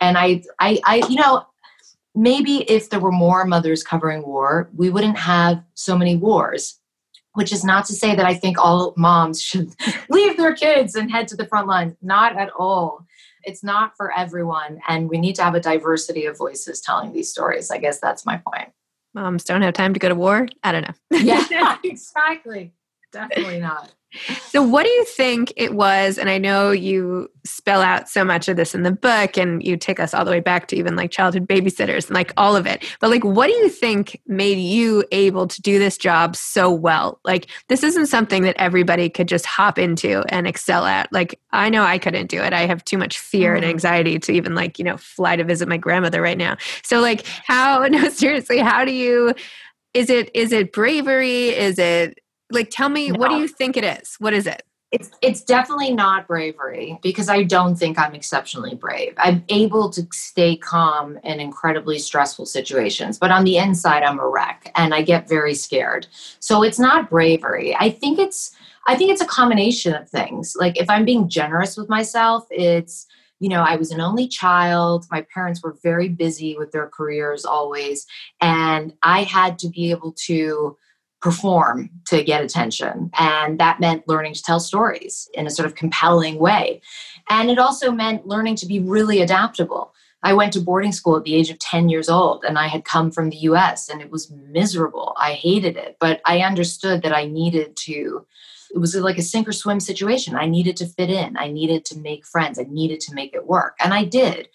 And 0.00 0.18
I, 0.18 0.42
I, 0.60 0.80
I 0.84 0.96
you 1.08 1.16
know, 1.16 1.46
maybe 2.14 2.70
if 2.70 2.90
there 2.90 3.00
were 3.00 3.12
more 3.12 3.44
mothers 3.44 3.82
covering 3.82 4.24
war, 4.24 4.68
we 4.76 4.90
wouldn't 4.90 5.18
have 5.18 5.62
so 5.74 5.96
many 5.96 6.16
wars. 6.16 6.78
Which 7.36 7.52
is 7.52 7.64
not 7.64 7.84
to 7.86 7.94
say 7.94 8.14
that 8.14 8.24
I 8.24 8.34
think 8.34 8.58
all 8.58 8.94
moms 8.96 9.42
should 9.42 9.74
leave 10.08 10.36
their 10.36 10.54
kids 10.54 10.94
and 10.94 11.10
head 11.10 11.26
to 11.28 11.36
the 11.36 11.46
front 11.46 11.66
lines. 11.66 11.96
Not 12.00 12.36
at 12.36 12.50
all 12.56 13.04
it's 13.46 13.62
not 13.62 13.96
for 13.96 14.16
everyone 14.16 14.80
and 14.88 15.08
we 15.08 15.18
need 15.18 15.34
to 15.36 15.42
have 15.42 15.54
a 15.54 15.60
diversity 15.60 16.26
of 16.26 16.36
voices 16.36 16.80
telling 16.80 17.12
these 17.12 17.30
stories. 17.30 17.70
I 17.70 17.78
guess 17.78 18.00
that's 18.00 18.26
my 18.26 18.40
point. 18.46 18.70
Moms 19.14 19.44
don't 19.44 19.62
have 19.62 19.74
time 19.74 19.94
to 19.94 20.00
go 20.00 20.08
to 20.08 20.14
war? 20.14 20.48
I 20.62 20.72
don't 20.72 20.82
know. 20.82 21.18
Yeah 21.18 21.78
exactly. 21.84 22.72
Definitely 23.12 23.60
not 23.60 23.92
so, 24.48 24.62
what 24.62 24.84
do 24.84 24.90
you 24.90 25.04
think 25.04 25.52
it 25.56 25.74
was? 25.74 26.18
And 26.18 26.30
I 26.30 26.38
know 26.38 26.70
you 26.70 27.30
spell 27.44 27.82
out 27.82 28.08
so 28.08 28.24
much 28.24 28.48
of 28.48 28.56
this 28.56 28.74
in 28.74 28.82
the 28.82 28.90
book, 28.90 29.36
and 29.36 29.62
you 29.62 29.76
take 29.76 30.00
us 30.00 30.14
all 30.14 30.24
the 30.24 30.30
way 30.30 30.40
back 30.40 30.68
to 30.68 30.76
even 30.76 30.96
like 30.96 31.10
childhood 31.10 31.46
babysitters 31.46 32.06
and 32.06 32.14
like 32.14 32.32
all 32.36 32.56
of 32.56 32.66
it. 32.66 32.84
But, 33.00 33.10
like, 33.10 33.24
what 33.24 33.46
do 33.48 33.52
you 33.54 33.68
think 33.68 34.20
made 34.26 34.58
you 34.58 35.04
able 35.12 35.46
to 35.48 35.62
do 35.62 35.78
this 35.78 35.98
job 35.98 36.36
so 36.36 36.72
well? 36.72 37.20
Like, 37.24 37.48
this 37.68 37.82
isn't 37.82 38.06
something 38.06 38.42
that 38.42 38.56
everybody 38.58 39.08
could 39.08 39.28
just 39.28 39.46
hop 39.46 39.78
into 39.78 40.22
and 40.28 40.46
excel 40.46 40.84
at. 40.86 41.12
Like, 41.12 41.38
I 41.52 41.70
know 41.70 41.82
I 41.82 41.98
couldn't 41.98 42.28
do 42.28 42.40
it. 42.40 42.52
I 42.52 42.66
have 42.66 42.84
too 42.84 42.98
much 42.98 43.18
fear 43.18 43.54
and 43.54 43.62
mm-hmm. 43.62 43.70
anxiety 43.70 44.18
to 44.18 44.32
even, 44.32 44.54
like, 44.54 44.78
you 44.78 44.84
know, 44.84 44.96
fly 44.96 45.36
to 45.36 45.44
visit 45.44 45.68
my 45.68 45.76
grandmother 45.76 46.22
right 46.22 46.38
now. 46.38 46.56
So, 46.82 47.00
like, 47.00 47.26
how, 47.26 47.86
no, 47.90 48.08
seriously, 48.08 48.58
how 48.58 48.84
do 48.84 48.92
you? 48.92 49.34
Is 49.94 50.10
it 50.10 50.30
is 50.34 50.50
it 50.50 50.72
bravery? 50.72 51.50
Is 51.50 51.78
it 51.78 52.18
like, 52.54 52.70
tell 52.70 52.88
me, 52.88 53.10
no. 53.10 53.18
what 53.18 53.30
do 53.30 53.36
you 53.36 53.48
think 53.48 53.76
it 53.76 53.84
is? 53.84 54.16
What 54.18 54.32
is 54.32 54.46
it? 54.46 54.62
It's, 54.92 55.10
it's 55.22 55.42
definitely 55.42 55.92
not 55.92 56.28
bravery 56.28 57.00
because 57.02 57.28
I 57.28 57.42
don't 57.42 57.74
think 57.74 57.98
I'm 57.98 58.14
exceptionally 58.14 58.76
brave. 58.76 59.14
I'm 59.18 59.44
able 59.48 59.90
to 59.90 60.06
stay 60.12 60.56
calm 60.56 61.18
in 61.24 61.40
incredibly 61.40 61.98
stressful 61.98 62.46
situations, 62.46 63.18
but 63.18 63.32
on 63.32 63.42
the 63.42 63.56
inside, 63.56 64.04
I'm 64.04 64.20
a 64.20 64.28
wreck 64.28 64.70
and 64.76 64.94
I 64.94 65.02
get 65.02 65.28
very 65.28 65.54
scared. 65.54 66.06
So 66.38 66.62
it's 66.62 66.78
not 66.78 67.10
bravery. 67.10 67.74
I 67.74 67.90
think 67.90 68.20
it's 68.20 68.54
I 68.86 68.94
think 68.94 69.10
it's 69.10 69.22
a 69.22 69.26
combination 69.26 69.94
of 69.94 70.08
things. 70.08 70.54
Like 70.56 70.78
if 70.78 70.88
I'm 70.88 71.04
being 71.04 71.28
generous 71.28 71.76
with 71.76 71.88
myself, 71.88 72.46
it's 72.50 73.06
you 73.40 73.48
know, 73.48 73.62
I 73.62 73.76
was 73.76 73.90
an 73.90 74.00
only 74.00 74.28
child. 74.28 75.06
My 75.10 75.26
parents 75.34 75.62
were 75.62 75.76
very 75.82 76.08
busy 76.08 76.56
with 76.56 76.72
their 76.72 76.88
careers 76.88 77.44
always. 77.44 78.06
And 78.40 78.94
I 79.02 79.24
had 79.24 79.58
to 79.58 79.68
be 79.68 79.90
able 79.90 80.12
to 80.26 80.76
perform 81.24 81.88
to 82.04 82.22
get 82.22 82.44
attention. 82.44 83.10
And 83.14 83.58
that 83.58 83.80
meant 83.80 84.06
learning 84.06 84.34
to 84.34 84.42
tell 84.42 84.60
stories 84.60 85.26
in 85.32 85.46
a 85.46 85.50
sort 85.50 85.64
of 85.64 85.74
compelling 85.74 86.38
way. 86.38 86.82
And 87.30 87.50
it 87.50 87.58
also 87.58 87.90
meant 87.90 88.26
learning 88.26 88.56
to 88.56 88.66
be 88.66 88.78
really 88.78 89.22
adaptable. 89.22 89.94
I 90.22 90.34
went 90.34 90.52
to 90.52 90.60
boarding 90.60 90.92
school 90.92 91.16
at 91.16 91.24
the 91.24 91.34
age 91.34 91.48
of 91.48 91.58
10 91.60 91.88
years 91.88 92.10
old 92.10 92.44
and 92.44 92.58
I 92.58 92.66
had 92.66 92.84
come 92.84 93.10
from 93.10 93.30
the 93.30 93.38
US 93.48 93.88
and 93.88 94.02
it 94.02 94.10
was 94.10 94.30
miserable. 94.30 95.16
I 95.18 95.32
hated 95.32 95.78
it, 95.78 95.96
but 95.98 96.20
I 96.26 96.40
understood 96.40 97.00
that 97.02 97.16
I 97.16 97.24
needed 97.24 97.74
to. 97.86 98.26
It 98.74 98.78
was 98.78 98.94
like 98.94 99.16
a 99.16 99.22
sink 99.22 99.48
or 99.48 99.52
swim 99.52 99.80
situation. 99.80 100.36
I 100.36 100.44
needed 100.44 100.76
to 100.76 100.86
fit 100.86 101.08
in. 101.08 101.38
I 101.38 101.48
needed 101.48 101.86
to 101.86 101.98
make 101.98 102.26
friends. 102.26 102.58
I 102.58 102.66
needed 102.68 103.00
to 103.00 103.14
make 103.14 103.32
it 103.32 103.46
work. 103.46 103.76
And 103.82 103.94
I 103.94 104.04
did. 104.04 104.48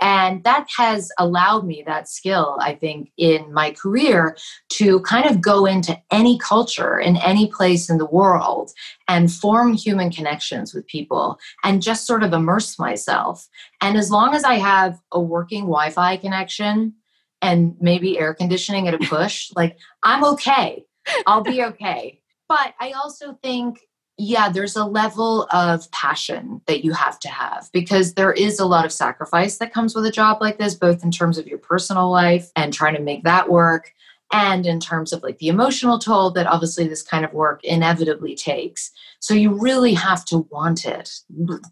And 0.00 0.44
that 0.44 0.66
has 0.76 1.10
allowed 1.18 1.66
me 1.66 1.82
that 1.86 2.08
skill, 2.08 2.58
I 2.60 2.74
think, 2.74 3.10
in 3.16 3.52
my 3.52 3.70
career 3.70 4.36
to 4.70 5.00
kind 5.00 5.28
of 5.28 5.40
go 5.40 5.64
into 5.64 5.98
any 6.10 6.38
culture 6.38 6.98
in 6.98 7.16
any 7.16 7.50
place 7.50 7.88
in 7.88 7.98
the 7.98 8.06
world 8.06 8.72
and 9.08 9.32
form 9.32 9.72
human 9.72 10.10
connections 10.10 10.74
with 10.74 10.86
people 10.86 11.38
and 11.64 11.82
just 11.82 12.06
sort 12.06 12.22
of 12.22 12.32
immerse 12.32 12.78
myself. 12.78 13.48
And 13.80 13.96
as 13.96 14.10
long 14.10 14.34
as 14.34 14.44
I 14.44 14.54
have 14.54 14.98
a 15.12 15.20
working 15.20 15.62
Wi 15.62 15.90
Fi 15.90 16.16
connection 16.18 16.94
and 17.40 17.74
maybe 17.80 18.18
air 18.18 18.34
conditioning 18.34 18.88
at 18.88 18.94
a 18.94 18.98
push, 18.98 19.50
like 19.56 19.78
I'm 20.02 20.24
okay. 20.24 20.84
I'll 21.26 21.42
be 21.42 21.62
okay. 21.62 22.20
But 22.48 22.74
I 22.80 22.92
also 22.92 23.38
think 23.42 23.78
yeah, 24.18 24.48
there's 24.48 24.76
a 24.76 24.84
level 24.84 25.46
of 25.52 25.90
passion 25.90 26.62
that 26.66 26.84
you 26.84 26.92
have 26.92 27.18
to 27.20 27.28
have 27.28 27.68
because 27.72 28.14
there 28.14 28.32
is 28.32 28.58
a 28.58 28.64
lot 28.64 28.86
of 28.86 28.92
sacrifice 28.92 29.58
that 29.58 29.74
comes 29.74 29.94
with 29.94 30.06
a 30.06 30.10
job 30.10 30.38
like 30.40 30.58
this, 30.58 30.74
both 30.74 31.04
in 31.04 31.10
terms 31.10 31.36
of 31.36 31.46
your 31.46 31.58
personal 31.58 32.10
life 32.10 32.50
and 32.56 32.72
trying 32.72 32.94
to 32.94 33.02
make 33.02 33.24
that 33.24 33.50
work, 33.50 33.92
and 34.32 34.66
in 34.66 34.80
terms 34.80 35.12
of 35.12 35.22
like 35.22 35.38
the 35.38 35.48
emotional 35.48 35.98
toll 35.98 36.30
that 36.30 36.46
obviously 36.46 36.88
this 36.88 37.02
kind 37.02 37.24
of 37.24 37.32
work 37.34 37.62
inevitably 37.62 38.34
takes. 38.34 38.90
So 39.20 39.34
you 39.34 39.50
really 39.50 39.94
have 39.94 40.24
to 40.26 40.38
want 40.50 40.86
it 40.86 41.20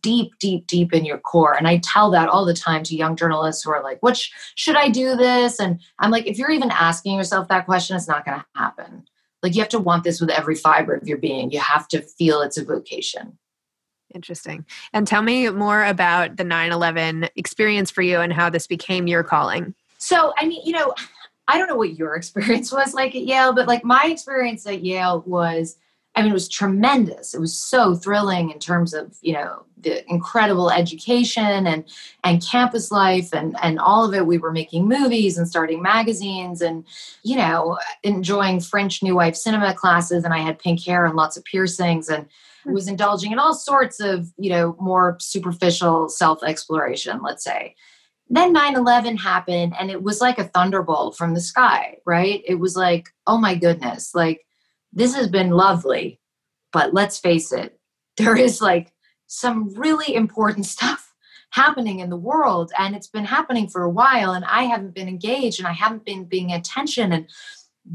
deep, 0.03 0.39
deep, 0.39 0.67
deep 0.67 0.93
in 0.93 1.05
your 1.05 1.19
core. 1.19 1.57
And 1.57 1.67
I 1.67 1.79
tell 1.79 2.11
that 2.11 2.29
all 2.29 2.45
the 2.45 2.55
time 2.55 2.83
to 2.85 2.97
young 2.97 3.17
journalists 3.17 3.65
who 3.65 3.73
are 3.73 3.83
like, 3.83 4.03
"What 4.03 4.19
sh- 4.19 4.31
should 4.55 4.77
I 4.77 4.91
do 4.91 5.17
this?" 5.17 5.59
And 5.59 5.81
I'm 5.99 6.11
like, 6.11 6.27
if 6.27 6.39
you're 6.39 6.51
even 6.51 6.71
asking 6.71 7.17
yourself 7.17 7.49
that 7.49 7.65
question, 7.65 7.97
it's 7.97 8.09
not 8.09 8.25
going 8.27 8.39
to 8.39 8.47
happen 8.55 9.05
like 9.45 9.55
you 9.55 9.61
have 9.61 9.69
to 9.69 9.79
want 9.79 10.05
this 10.05 10.21
with 10.21 10.31
every 10.31 10.55
fiber 10.55 10.95
of 10.95 11.07
your 11.07 11.19
being. 11.19 11.51
You 11.53 11.61
have 11.61 11.87
to 11.89 12.01
feel 12.01 12.41
it's 12.41 12.57
a 12.57 12.65
vocation. 12.65 13.39
Interesting. 14.15 14.65
And 14.95 15.07
tell 15.07 15.21
me 15.21 15.51
more 15.51 15.85
about 15.85 16.39
the 16.39 16.45
9 16.45 16.73
11 16.73 17.29
experience 17.37 17.91
for 17.91 18.01
you 18.01 18.21
and 18.21 18.33
how 18.33 18.49
this 18.49 18.67
became 18.67 19.07
your 19.07 19.23
calling. 19.23 19.75
So, 19.99 20.33
I 20.39 20.47
mean, 20.47 20.63
you 20.65 20.73
know, 20.73 20.95
I 21.47 21.59
don't 21.59 21.69
know 21.69 21.77
what 21.77 21.99
your 21.99 22.15
experience 22.17 22.73
was 22.73 22.95
like 22.95 23.15
at 23.15 23.23
Yale, 23.23 23.53
but 23.53 23.69
like 23.69 23.85
my 23.85 24.07
experience 24.07 24.67
at 24.67 24.83
Yale 24.83 25.23
was 25.27 25.77
I 26.17 26.23
mean, 26.23 26.31
it 26.31 26.35
was 26.35 26.49
tremendous. 26.49 27.35
It 27.35 27.41
was 27.41 27.57
so 27.57 27.95
thrilling 27.95 28.51
in 28.51 28.59
terms 28.59 28.95
of 28.95 29.17
you 29.21 29.33
know 29.33 29.65
the 29.79 30.09
incredible 30.09 30.71
education 30.71 31.67
and 31.67 31.85
and 32.23 32.45
campus 32.45 32.91
life 32.91 33.33
and 33.33 33.57
and 33.63 33.79
all 33.81 34.05
of 34.05 34.15
it. 34.15 34.27
We 34.27 34.39
were 34.39 34.53
making 34.53 34.89
movies 34.89 35.39
and 35.39 35.49
starting 35.49 35.83
magazines 35.83 36.61
and 36.63 36.85
you 37.23 37.37
know 37.37 37.79
enjoying 38.03 38.61
French 38.61 39.03
New 39.03 39.17
Wave 39.17 39.37
cinema 39.37 39.75
classes. 39.75 40.25
And 40.25 40.33
I 40.33 40.39
had 40.39 40.59
pink 40.59 40.85
hair 40.85 41.05
and 41.05 41.17
lots 41.17 41.37
of 41.37 41.45
piercings 41.45 42.09
and 42.09 42.27
hmm. 42.63 42.73
was 42.73 42.87
indulging 42.87 43.33
in 43.33 43.41
all 43.41 43.55
sorts 43.55 43.99
of 43.99 44.33
you 44.39 44.51
know 44.51 44.77
more 44.81 45.17
superficial 45.21 46.09
self 46.09 46.43
exploration. 46.43 47.23
Let's 47.23 47.45
say. 47.45 47.75
Then 48.31 48.55
9 48.55 48.77
11 48.77 49.19
happened, 49.19 49.75
and 49.79 49.91
it 49.91 50.03
was 50.03 50.23
like 50.23 50.39
a 50.39 50.45
thunderbolt 50.45 51.15
from 51.15 51.35
the 51.35 51.43
sky, 51.43 51.99
right? 52.07 52.43
It 52.47 52.55
was 52.55 52.75
like, 52.75 53.11
oh 53.27 53.37
my 53.37 53.55
goodness, 53.55 54.15
like 54.15 54.47
this 54.95 55.15
has 55.15 55.29
been 55.29 55.51
lovely, 55.51 56.21
but 56.73 56.95
let's 56.95 57.19
face 57.19 57.53
it, 57.53 57.79
there 58.17 58.37
is 58.37 58.61
like 58.61 58.93
some 59.27 59.75
really 59.75 60.15
important 60.15 60.67
stuff 60.67 61.13
happening 61.51 62.01
in 62.01 62.11
the 62.11 62.17
world 62.17 62.73
and 62.79 62.97
it's 62.97 63.07
been 63.07 63.25
happening 63.25 63.69
for 63.69 63.83
a 63.83 63.91
while 63.91 64.33
and 64.33 64.45
I 64.45 64.65
haven't 64.65 64.95
been 64.95 65.09
engaged 65.09 65.61
and 65.61 65.69
I 65.69 65.73
haven't 65.73 66.05
been 66.05 66.27
paying 66.27 66.53
attention 66.53 67.13
and 67.13 67.29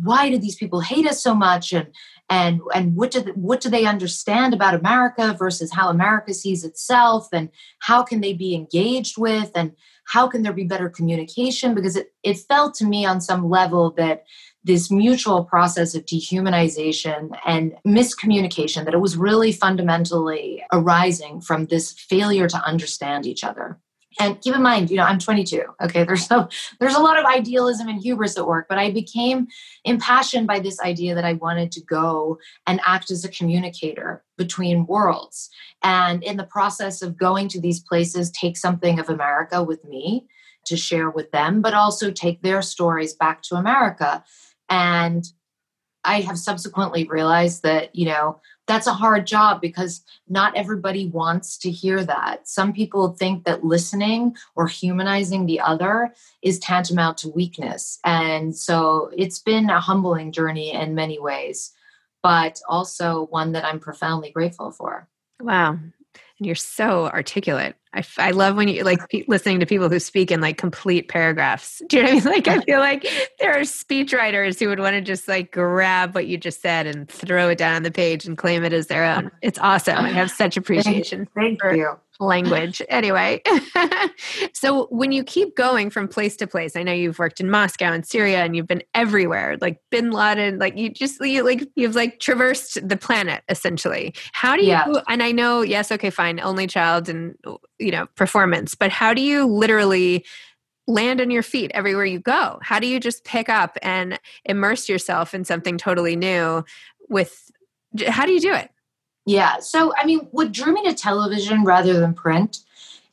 why 0.01 0.29
do 0.29 0.37
these 0.37 0.55
people 0.55 0.79
hate 0.79 1.05
us 1.05 1.21
so 1.21 1.35
much 1.35 1.73
and 1.73 1.87
and 2.29 2.61
and 2.73 2.95
what 2.95 3.11
do 3.11 3.21
they, 3.21 3.31
what 3.31 3.59
do 3.59 3.69
they 3.69 3.85
understand 3.85 4.53
about 4.53 4.75
America 4.75 5.35
versus 5.37 5.73
how 5.73 5.89
America 5.89 6.33
sees 6.33 6.63
itself 6.63 7.27
and 7.33 7.49
how 7.79 8.03
can 8.03 8.21
they 8.21 8.33
be 8.33 8.55
engaged 8.55 9.17
with 9.17 9.51
and 9.55 9.73
how 10.05 10.27
can 10.27 10.41
there 10.41 10.53
be 10.53 10.63
better 10.63 10.89
communication? 10.89 11.73
Because 11.73 11.95
it 11.95 12.13
it 12.23 12.37
felt 12.37 12.75
to 12.75 12.85
me 12.85 13.05
on 13.05 13.19
some 13.19 13.49
level 13.49 13.91
that 13.97 14.23
this 14.69 14.91
mutual 14.91 15.45
process 15.45 15.95
of 15.95 16.05
dehumanization 16.05 17.35
and 17.43 17.73
miscommunication 17.88 18.85
that 18.85 18.93
it 18.93 18.99
was 18.99 19.17
really 19.17 19.51
fundamentally 19.51 20.63
arising 20.71 21.41
from 21.41 21.65
this 21.65 21.91
failure 21.91 22.47
to 22.47 22.63
understand 22.63 23.25
each 23.25 23.43
other. 23.43 23.79
And 24.19 24.39
keep 24.41 24.53
in 24.53 24.61
mind 24.61 24.91
you 24.91 24.97
know 24.97 25.05
i'm 25.05 25.17
22 25.17 25.63
okay? 25.81 26.03
There's 26.03 26.27
so 26.27 26.47
there's 26.79 26.93
a 26.93 26.99
lot 26.99 27.17
of 27.17 27.25
idealism 27.25 27.88
and 27.88 27.99
hubris 27.99 28.38
at 28.38 28.45
work 28.45 28.67
but 28.69 28.77
i 28.77 28.91
became 28.91 29.47
impassioned 29.85 30.45
by 30.45 30.59
this 30.59 30.79
idea 30.81 31.15
that 31.15 31.25
i 31.25 31.33
wanted 31.33 31.71
to 31.71 31.81
go 31.81 32.38
and 32.67 32.79
act 32.85 33.09
as 33.09 33.25
a 33.25 33.29
communicator 33.29 34.23
between 34.38 34.85
worlds. 34.85 35.49
And 35.81 36.23
in 36.23 36.38
the 36.38 36.43
process 36.43 37.01
of 37.01 37.17
going 37.17 37.47
to 37.49 37.61
these 37.61 37.79
places 37.79 38.29
take 38.29 38.57
something 38.57 38.99
of 38.99 39.09
america 39.09 39.63
with 39.63 39.83
me 39.85 40.27
to 40.65 40.77
share 40.77 41.09
with 41.09 41.31
them 41.31 41.61
but 41.61 41.73
also 41.73 42.11
take 42.11 42.41
their 42.41 42.61
stories 42.61 43.13
back 43.15 43.41
to 43.43 43.55
america 43.55 44.23
and 44.69 45.25
I 46.05 46.21
have 46.21 46.39
subsequently 46.39 47.03
realized 47.05 47.63
that, 47.63 47.93
you 47.93 48.05
know, 48.05 48.39
that's 48.67 48.88
a 48.88 48.93
hard 48.93 49.27
job 49.27 49.59
because 49.59 50.01
not 50.29 50.55
everybody 50.55 51.07
wants 51.07 51.57
to 51.59 51.71
hear 51.71 52.03
that. 52.05 52.47
Some 52.47 52.71
people 52.71 53.09
think 53.09 53.43
that 53.43 53.65
listening 53.65 54.35
or 54.55 54.67
humanizing 54.67 55.45
the 55.45 55.59
other 55.59 56.13
is 56.41 56.59
tantamount 56.59 57.17
to 57.19 57.29
weakness. 57.29 57.99
And 58.05 58.55
so 58.55 59.11
it's 59.17 59.39
been 59.39 59.69
a 59.69 59.81
humbling 59.81 60.31
journey 60.31 60.71
in 60.71 60.95
many 60.95 61.19
ways, 61.19 61.73
but 62.23 62.61
also 62.69 63.27
one 63.29 63.51
that 63.51 63.65
I'm 63.65 63.79
profoundly 63.79 64.31
grateful 64.31 64.71
for. 64.71 65.09
Wow 65.41 65.79
and 66.39 66.45
you're 66.45 66.55
so 66.55 67.07
articulate. 67.07 67.75
I, 67.93 68.03
I 68.17 68.31
love 68.31 68.55
when 68.55 68.67
you 68.67 68.84
like 68.84 69.08
pe- 69.10 69.24
listening 69.27 69.60
to 69.62 69.65
people 69.65 69.89
who 69.89 70.00
speak 70.00 70.31
in 70.31 70.41
like 70.41 70.58
complete 70.58 71.08
paragraphs. 71.08 71.81
Do 71.89 71.98
you 71.98 72.03
know 72.03 72.15
what 72.15 72.25
I 72.25 72.29
mean? 72.29 72.34
Like, 72.34 72.48
I 72.48 72.60
feel 72.62 72.79
like 72.79 73.08
there 73.39 73.60
are 73.60 73.65
speech 73.65 74.13
writers 74.13 74.60
who 74.60 74.67
would 74.67 74.79
want 74.79 74.93
to 74.93 75.01
just 75.01 75.27
like 75.27 75.51
grab 75.51 76.13
what 76.13 76.27
you 76.27 76.38
just 76.38 76.62
said 76.62 76.86
and 76.86 77.10
throw 77.10 77.50
it 77.50 77.58
down 77.58 77.75
on 77.75 77.84
the 77.84 77.91
page 77.91 78.25
and 78.25 78.38
claim 78.38 78.63
it 78.63 78.74
as 78.74 78.88
their 78.88 79.03
own. 79.03 79.31
It's 79.41 79.60
awesome. 79.60 79.98
I 79.98 80.10
have 80.12 80.29
such 80.29 80.55
appreciation. 80.55 81.27
Thank, 81.36 81.62
thank 81.62 81.77
you 81.77 81.98
language. 82.19 82.81
Anyway, 82.89 83.41
so 84.53 84.88
when 84.88 85.11
you 85.11 85.23
keep 85.23 85.55
going 85.55 85.89
from 85.89 86.07
place 86.07 86.35
to 86.38 86.47
place, 86.47 86.75
I 86.75 86.83
know 86.83 86.91
you've 86.91 87.19
worked 87.19 87.39
in 87.39 87.49
Moscow 87.49 87.91
and 87.91 88.05
Syria 88.05 88.43
and 88.43 88.55
you've 88.55 88.67
been 88.67 88.83
everywhere, 88.93 89.57
like 89.61 89.79
Bin 89.89 90.11
Laden, 90.11 90.59
like 90.59 90.77
you 90.77 90.89
just 90.89 91.21
you 91.21 91.43
like 91.43 91.67
you've 91.75 91.95
like 91.95 92.19
traversed 92.19 92.88
the 92.88 92.97
planet 92.97 93.43
essentially. 93.49 94.13
How 94.33 94.55
do 94.55 94.63
you 94.63 94.69
yeah. 94.69 95.01
and 95.07 95.23
I 95.23 95.31
know 95.31 95.61
yes, 95.61 95.91
okay, 95.91 96.09
fine, 96.09 96.39
only 96.39 96.67
child 96.67 97.09
and 97.09 97.35
you 97.79 97.91
know, 97.91 98.07
performance, 98.15 98.75
but 98.75 98.91
how 98.91 99.13
do 99.13 99.21
you 99.21 99.45
literally 99.45 100.25
land 100.88 101.21
on 101.21 101.29
your 101.29 101.43
feet 101.43 101.71
everywhere 101.73 102.05
you 102.05 102.19
go? 102.19 102.59
How 102.61 102.79
do 102.79 102.88
you 102.88 102.99
just 102.99 103.23
pick 103.23 103.47
up 103.47 103.77
and 103.81 104.19
immerse 104.43 104.89
yourself 104.89 105.33
in 105.33 105.45
something 105.45 105.77
totally 105.77 106.15
new 106.15 106.65
with 107.07 107.51
how 108.07 108.25
do 108.25 108.33
you 108.33 108.39
do 108.39 108.53
it? 108.53 108.69
Yeah. 109.25 109.59
So, 109.59 109.93
I 109.95 110.05
mean, 110.05 110.21
what 110.31 110.51
drew 110.51 110.73
me 110.73 110.83
to 110.83 110.93
television 110.93 111.63
rather 111.63 111.99
than 111.99 112.13
print 112.13 112.59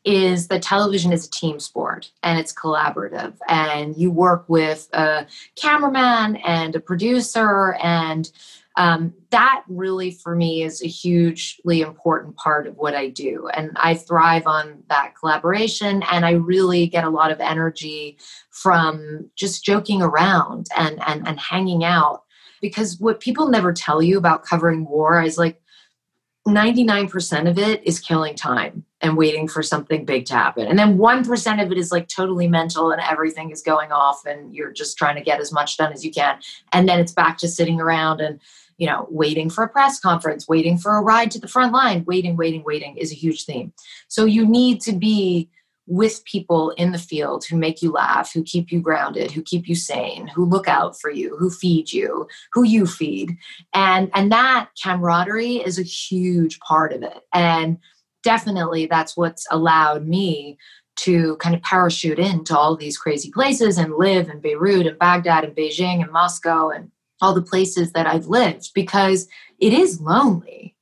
is 0.06 0.46
that 0.46 0.62
television 0.62 1.12
is 1.12 1.26
a 1.26 1.30
team 1.30 1.58
sport 1.58 2.10
and 2.22 2.38
it's 2.38 2.54
collaborative 2.54 3.34
and 3.48 3.96
you 3.96 4.10
work 4.10 4.44
with 4.48 4.88
a 4.92 5.26
cameraman 5.56 6.36
and 6.36 6.76
a 6.76 6.80
producer 6.80 7.74
and 7.82 8.30
um, 8.76 9.12
that 9.30 9.64
really 9.68 10.10
for 10.10 10.36
me 10.36 10.62
is 10.62 10.82
a 10.82 10.86
hugely 10.86 11.80
important 11.80 12.36
part 12.36 12.68
of 12.68 12.76
what 12.76 12.94
i 12.94 13.08
do 13.08 13.48
and 13.54 13.72
i 13.76 13.94
thrive 13.94 14.46
on 14.46 14.82
that 14.88 15.14
collaboration 15.18 16.04
and 16.12 16.24
i 16.24 16.30
really 16.30 16.86
get 16.86 17.02
a 17.02 17.10
lot 17.10 17.32
of 17.32 17.40
energy 17.40 18.16
from 18.50 19.28
just 19.34 19.64
joking 19.64 20.02
around 20.02 20.68
and 20.76 21.02
and, 21.06 21.26
and 21.26 21.40
hanging 21.40 21.82
out 21.84 22.22
because 22.60 23.00
what 23.00 23.18
people 23.18 23.48
never 23.48 23.72
tell 23.72 24.00
you 24.00 24.16
about 24.18 24.44
covering 24.44 24.86
war 24.86 25.20
is 25.20 25.36
like 25.36 25.60
99% 26.46 27.48
of 27.48 27.58
it 27.58 27.82
is 27.84 27.98
killing 27.98 28.36
time 28.36 28.84
and 29.00 29.16
waiting 29.16 29.48
for 29.48 29.62
something 29.62 30.04
big 30.04 30.26
to 30.26 30.34
happen. 30.34 30.66
And 30.66 30.78
then 30.78 30.96
1% 30.96 31.64
of 31.64 31.72
it 31.72 31.78
is 31.78 31.92
like 31.92 32.08
totally 32.08 32.48
mental 32.48 32.90
and 32.90 33.02
everything 33.02 33.50
is 33.50 33.62
going 33.62 33.92
off 33.92 34.24
and 34.24 34.54
you're 34.54 34.72
just 34.72 34.96
trying 34.96 35.16
to 35.16 35.22
get 35.22 35.40
as 35.40 35.52
much 35.52 35.76
done 35.76 35.92
as 35.92 36.04
you 36.04 36.10
can. 36.10 36.38
And 36.72 36.88
then 36.88 37.00
it's 37.00 37.12
back 37.12 37.38
to 37.38 37.48
sitting 37.48 37.80
around 37.80 38.20
and, 38.20 38.40
you 38.78 38.86
know, 38.86 39.06
waiting 39.10 39.50
for 39.50 39.64
a 39.64 39.68
press 39.68 39.98
conference, 40.00 40.48
waiting 40.48 40.78
for 40.78 40.96
a 40.96 41.02
ride 41.02 41.30
to 41.32 41.40
the 41.40 41.48
front 41.48 41.72
line, 41.72 42.04
waiting, 42.06 42.36
waiting, 42.36 42.62
waiting 42.64 42.96
is 42.96 43.10
a 43.10 43.16
huge 43.16 43.44
theme. 43.44 43.72
So 44.08 44.24
you 44.24 44.46
need 44.46 44.80
to 44.82 44.92
be 44.92 45.50
with 45.86 46.24
people 46.24 46.70
in 46.70 46.92
the 46.92 46.98
field 46.98 47.44
who 47.44 47.56
make 47.56 47.80
you 47.80 47.92
laugh, 47.92 48.32
who 48.32 48.42
keep 48.42 48.72
you 48.72 48.80
grounded, 48.80 49.30
who 49.30 49.42
keep 49.42 49.68
you 49.68 49.74
sane, 49.74 50.26
who 50.26 50.44
look 50.44 50.68
out 50.68 50.98
for 51.00 51.10
you, 51.10 51.36
who 51.36 51.50
feed 51.50 51.92
you, 51.92 52.26
who 52.52 52.64
you 52.64 52.86
feed. 52.86 53.36
And 53.72 54.10
and 54.14 54.32
that 54.32 54.70
camaraderie 54.82 55.56
is 55.56 55.78
a 55.78 55.84
huge 55.84 56.58
part 56.60 56.92
of 56.92 57.02
it. 57.02 57.20
And 57.32 57.78
definitely 58.22 58.86
that's 58.86 59.16
what's 59.16 59.46
allowed 59.50 60.06
me 60.06 60.58
to 60.96 61.36
kind 61.36 61.54
of 61.54 61.62
parachute 61.62 62.18
into 62.18 62.56
all 62.56 62.76
these 62.76 62.98
crazy 62.98 63.30
places 63.30 63.78
and 63.78 63.94
live 63.94 64.28
in 64.28 64.40
Beirut 64.40 64.86
and 64.86 64.98
Baghdad 64.98 65.44
and 65.44 65.54
Beijing 65.54 66.02
and 66.02 66.10
Moscow 66.10 66.70
and 66.70 66.90
all 67.20 67.34
the 67.34 67.42
places 67.42 67.92
that 67.92 68.06
I've 68.06 68.26
lived 68.26 68.70
because 68.74 69.28
it 69.58 69.72
is 69.72 70.00
lonely 70.00 70.75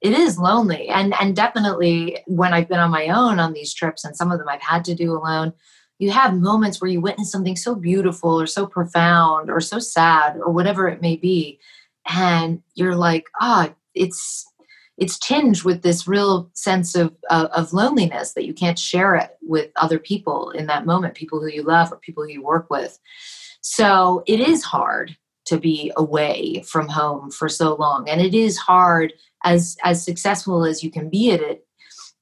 it 0.00 0.12
is 0.12 0.38
lonely. 0.38 0.88
And 0.88 1.14
and 1.20 1.34
definitely 1.34 2.18
when 2.26 2.52
i've 2.52 2.68
been 2.68 2.78
on 2.80 2.90
my 2.90 3.08
own 3.08 3.38
on 3.38 3.52
these 3.52 3.74
trips 3.74 4.04
and 4.04 4.16
some 4.16 4.30
of 4.30 4.38
them 4.38 4.48
i've 4.48 4.62
had 4.62 4.84
to 4.86 4.94
do 4.94 5.12
alone 5.12 5.52
you 5.98 6.10
have 6.10 6.34
moments 6.34 6.80
where 6.80 6.90
you 6.90 7.00
witness 7.00 7.30
something 7.30 7.56
so 7.56 7.74
beautiful 7.74 8.40
or 8.40 8.46
so 8.46 8.66
profound 8.66 9.50
or 9.50 9.60
so 9.60 9.78
sad 9.78 10.36
or 10.36 10.52
whatever 10.52 10.88
it 10.88 11.00
may 11.00 11.16
be. 11.16 11.58
And 12.06 12.62
you're 12.74 12.96
like 12.96 13.26
ah 13.40 13.68
oh, 13.68 13.74
it's 13.94 14.46
it's 14.98 15.18
tinged 15.18 15.62
with 15.62 15.82
this 15.82 16.08
real 16.08 16.50
sense 16.54 16.94
of, 16.94 17.14
of, 17.28 17.46
of 17.50 17.74
loneliness 17.74 18.32
that 18.32 18.46
you 18.46 18.54
can't 18.54 18.78
share 18.78 19.14
it 19.14 19.36
with 19.42 19.70
other 19.76 19.98
people 19.98 20.50
in 20.50 20.66
that 20.66 20.86
moment 20.86 21.14
people 21.14 21.38
who 21.38 21.48
you 21.48 21.62
love 21.62 21.92
or 21.92 21.96
people 21.98 22.24
who 22.24 22.30
you 22.30 22.42
work 22.42 22.70
with. 22.70 22.98
So 23.60 24.22
it 24.26 24.40
is 24.40 24.62
hard 24.62 25.16
to 25.46 25.58
be 25.58 25.92
away 25.96 26.62
from 26.66 26.88
home 26.88 27.30
for 27.30 27.48
so 27.48 27.74
long. 27.74 28.08
And 28.08 28.20
it 28.20 28.34
is 28.34 28.56
hard 28.56 29.12
as 29.44 29.76
as 29.84 30.04
successful 30.04 30.64
as 30.64 30.82
you 30.82 30.90
can 30.90 31.08
be 31.08 31.30
at 31.32 31.40
it 31.40 31.66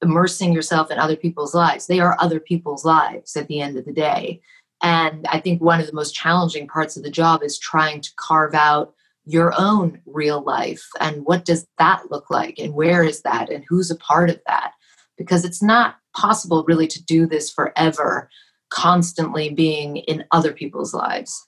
immersing 0.01 0.53
yourself 0.53 0.91
in 0.91 0.99
other 0.99 1.15
people's 1.15 1.55
lives. 1.55 1.87
They 1.87 1.99
are 1.99 2.17
other 2.19 2.39
people's 2.39 2.83
lives 2.83 3.35
at 3.35 3.47
the 3.47 3.61
end 3.61 3.77
of 3.77 3.85
the 3.85 3.93
day. 3.93 4.41
And 4.81 5.25
i 5.27 5.39
think 5.39 5.61
one 5.61 5.79
of 5.79 5.87
the 5.87 5.93
most 5.93 6.13
challenging 6.13 6.67
parts 6.67 6.97
of 6.97 7.03
the 7.03 7.09
job 7.09 7.43
is 7.43 7.57
trying 7.57 8.01
to 8.01 8.11
carve 8.17 8.53
out 8.53 8.93
your 9.25 9.53
own 9.57 9.99
real 10.05 10.43
life 10.43 10.85
and 10.99 11.25
what 11.25 11.45
does 11.45 11.65
that 11.79 12.11
look 12.11 12.29
like 12.29 12.59
and 12.59 12.73
where 12.73 13.03
is 13.03 13.21
that 13.21 13.49
and 13.49 13.63
who's 13.67 13.89
a 13.89 13.95
part 13.95 14.29
of 14.29 14.39
that? 14.45 14.73
Because 15.17 15.45
it's 15.45 15.63
not 15.63 15.95
possible 16.15 16.63
really 16.67 16.87
to 16.87 17.03
do 17.03 17.25
this 17.25 17.49
forever 17.49 18.29
constantly 18.69 19.49
being 19.49 19.97
in 19.97 20.25
other 20.31 20.51
people's 20.51 20.93
lives 20.93 21.47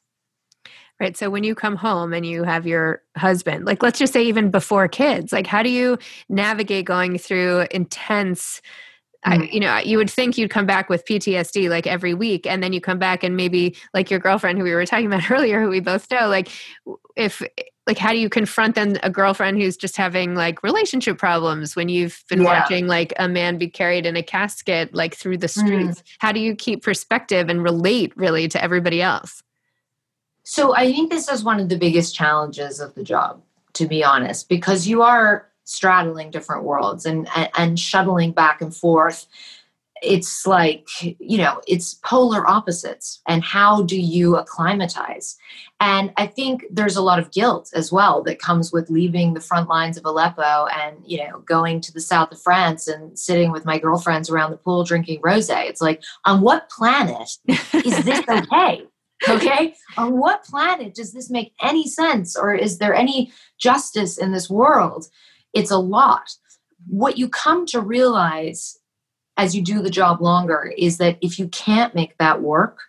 right 0.99 1.17
so 1.17 1.29
when 1.29 1.43
you 1.43 1.55
come 1.55 1.75
home 1.75 2.13
and 2.13 2.25
you 2.25 2.43
have 2.43 2.65
your 2.65 3.01
husband 3.15 3.65
like 3.65 3.83
let's 3.83 3.99
just 3.99 4.13
say 4.13 4.23
even 4.23 4.49
before 4.49 4.87
kids 4.87 5.31
like 5.31 5.47
how 5.47 5.63
do 5.63 5.69
you 5.69 5.97
navigate 6.29 6.85
going 6.85 7.17
through 7.17 7.65
intense 7.71 8.61
I, 9.23 9.37
mm. 9.39 9.51
you 9.51 9.59
know, 9.59 9.77
you 9.79 9.97
would 9.97 10.09
think 10.09 10.37
you'd 10.37 10.51
come 10.51 10.65
back 10.65 10.89
with 10.89 11.05
PTSD 11.05 11.69
like 11.69 11.87
every 11.87 12.13
week, 12.13 12.47
and 12.47 12.63
then 12.63 12.73
you 12.73 12.81
come 12.81 12.99
back 12.99 13.23
and 13.23 13.35
maybe 13.35 13.75
like 13.93 14.09
your 14.09 14.19
girlfriend 14.19 14.57
who 14.57 14.63
we 14.63 14.73
were 14.73 14.85
talking 14.85 15.07
about 15.07 15.29
earlier, 15.31 15.61
who 15.61 15.69
we 15.69 15.79
both 15.79 16.09
know, 16.11 16.27
like 16.27 16.49
if 17.15 17.41
like 17.87 17.97
how 17.97 18.11
do 18.11 18.17
you 18.17 18.29
confront 18.29 18.75
then 18.75 18.99
a 19.03 19.09
girlfriend 19.09 19.57
who's 19.57 19.77
just 19.77 19.95
having 19.95 20.35
like 20.35 20.61
relationship 20.61 21.17
problems 21.17 21.75
when 21.75 21.87
you've 21.87 22.21
been 22.29 22.41
yeah. 22.41 22.59
watching 22.59 22.87
like 22.87 23.13
a 23.17 23.29
man 23.29 23.57
be 23.57 23.69
carried 23.69 24.05
in 24.05 24.17
a 24.17 24.23
casket 24.23 24.93
like 24.93 25.15
through 25.15 25.37
the 25.37 25.47
streets? 25.47 26.01
Mm. 26.01 26.03
How 26.19 26.31
do 26.31 26.39
you 26.39 26.55
keep 26.55 26.83
perspective 26.83 27.49
and 27.49 27.63
relate 27.63 28.15
really 28.15 28.47
to 28.49 28.61
everybody 28.61 29.01
else? 29.01 29.41
So 30.49 30.73
I 30.73 30.93
think 30.93 31.11
this 31.11 31.27
is 31.27 31.43
one 31.43 31.59
of 31.59 31.67
the 31.67 31.77
biggest 31.77 32.15
challenges 32.15 32.79
of 32.79 32.95
the 32.95 33.03
job, 33.03 33.41
to 33.73 33.85
be 33.85 34.01
honest, 34.01 34.47
because 34.47 34.87
you 34.87 35.01
are 35.01 35.49
straddling 35.65 36.31
different 36.31 36.63
worlds 36.63 37.05
and, 37.05 37.27
and, 37.35 37.49
and 37.57 37.77
shuttling 37.77 38.31
back 38.31 38.61
and 38.61 38.73
forth. 38.73 39.25
It's 40.01 40.47
like, 40.47 40.87
you 41.01 41.37
know, 41.37 41.59
it's 41.67 41.95
polar 41.95 42.47
opposites. 42.47 43.21
And 43.27 43.43
how 43.43 43.81
do 43.81 43.99
you 43.99 44.37
acclimatize? 44.37 45.35
And 45.81 46.13
I 46.15 46.27
think 46.27 46.63
there's 46.71 46.95
a 46.95 47.01
lot 47.01 47.19
of 47.19 47.31
guilt 47.31 47.69
as 47.75 47.91
well 47.91 48.23
that 48.23 48.39
comes 48.39 48.71
with 48.71 48.89
leaving 48.89 49.33
the 49.33 49.41
front 49.41 49.67
lines 49.67 49.97
of 49.97 50.05
Aleppo 50.05 50.67
and, 50.67 50.95
you 51.05 51.17
know, 51.17 51.39
going 51.39 51.81
to 51.81 51.93
the 51.93 51.99
south 51.99 52.31
of 52.31 52.41
France 52.41 52.87
and 52.87 53.19
sitting 53.19 53.51
with 53.51 53.65
my 53.65 53.77
girlfriends 53.79 54.29
around 54.29 54.51
the 54.51 54.57
pool 54.57 54.85
drinking 54.85 55.19
rose. 55.21 55.49
It's 55.49 55.81
like, 55.81 56.01
on 56.23 56.39
what 56.39 56.69
planet 56.69 57.37
is 57.73 58.05
this 58.05 58.23
okay? 58.29 58.85
Okay? 59.27 59.75
On 59.97 60.17
what 60.19 60.43
planet 60.43 60.93
does 60.93 61.13
this 61.13 61.29
make 61.29 61.53
any 61.61 61.87
sense 61.87 62.35
or 62.35 62.53
is 62.53 62.77
there 62.77 62.93
any 62.93 63.31
justice 63.57 64.17
in 64.17 64.31
this 64.31 64.49
world? 64.49 65.07
It's 65.53 65.71
a 65.71 65.77
lot. 65.77 66.35
What 66.87 67.17
you 67.17 67.29
come 67.29 67.65
to 67.67 67.81
realize 67.81 68.77
as 69.37 69.55
you 69.55 69.63
do 69.63 69.81
the 69.81 69.89
job 69.89 70.21
longer 70.21 70.73
is 70.77 70.97
that 70.97 71.17
if 71.21 71.37
you 71.37 71.47
can't 71.49 71.95
make 71.95 72.17
that 72.17 72.41
work 72.41 72.79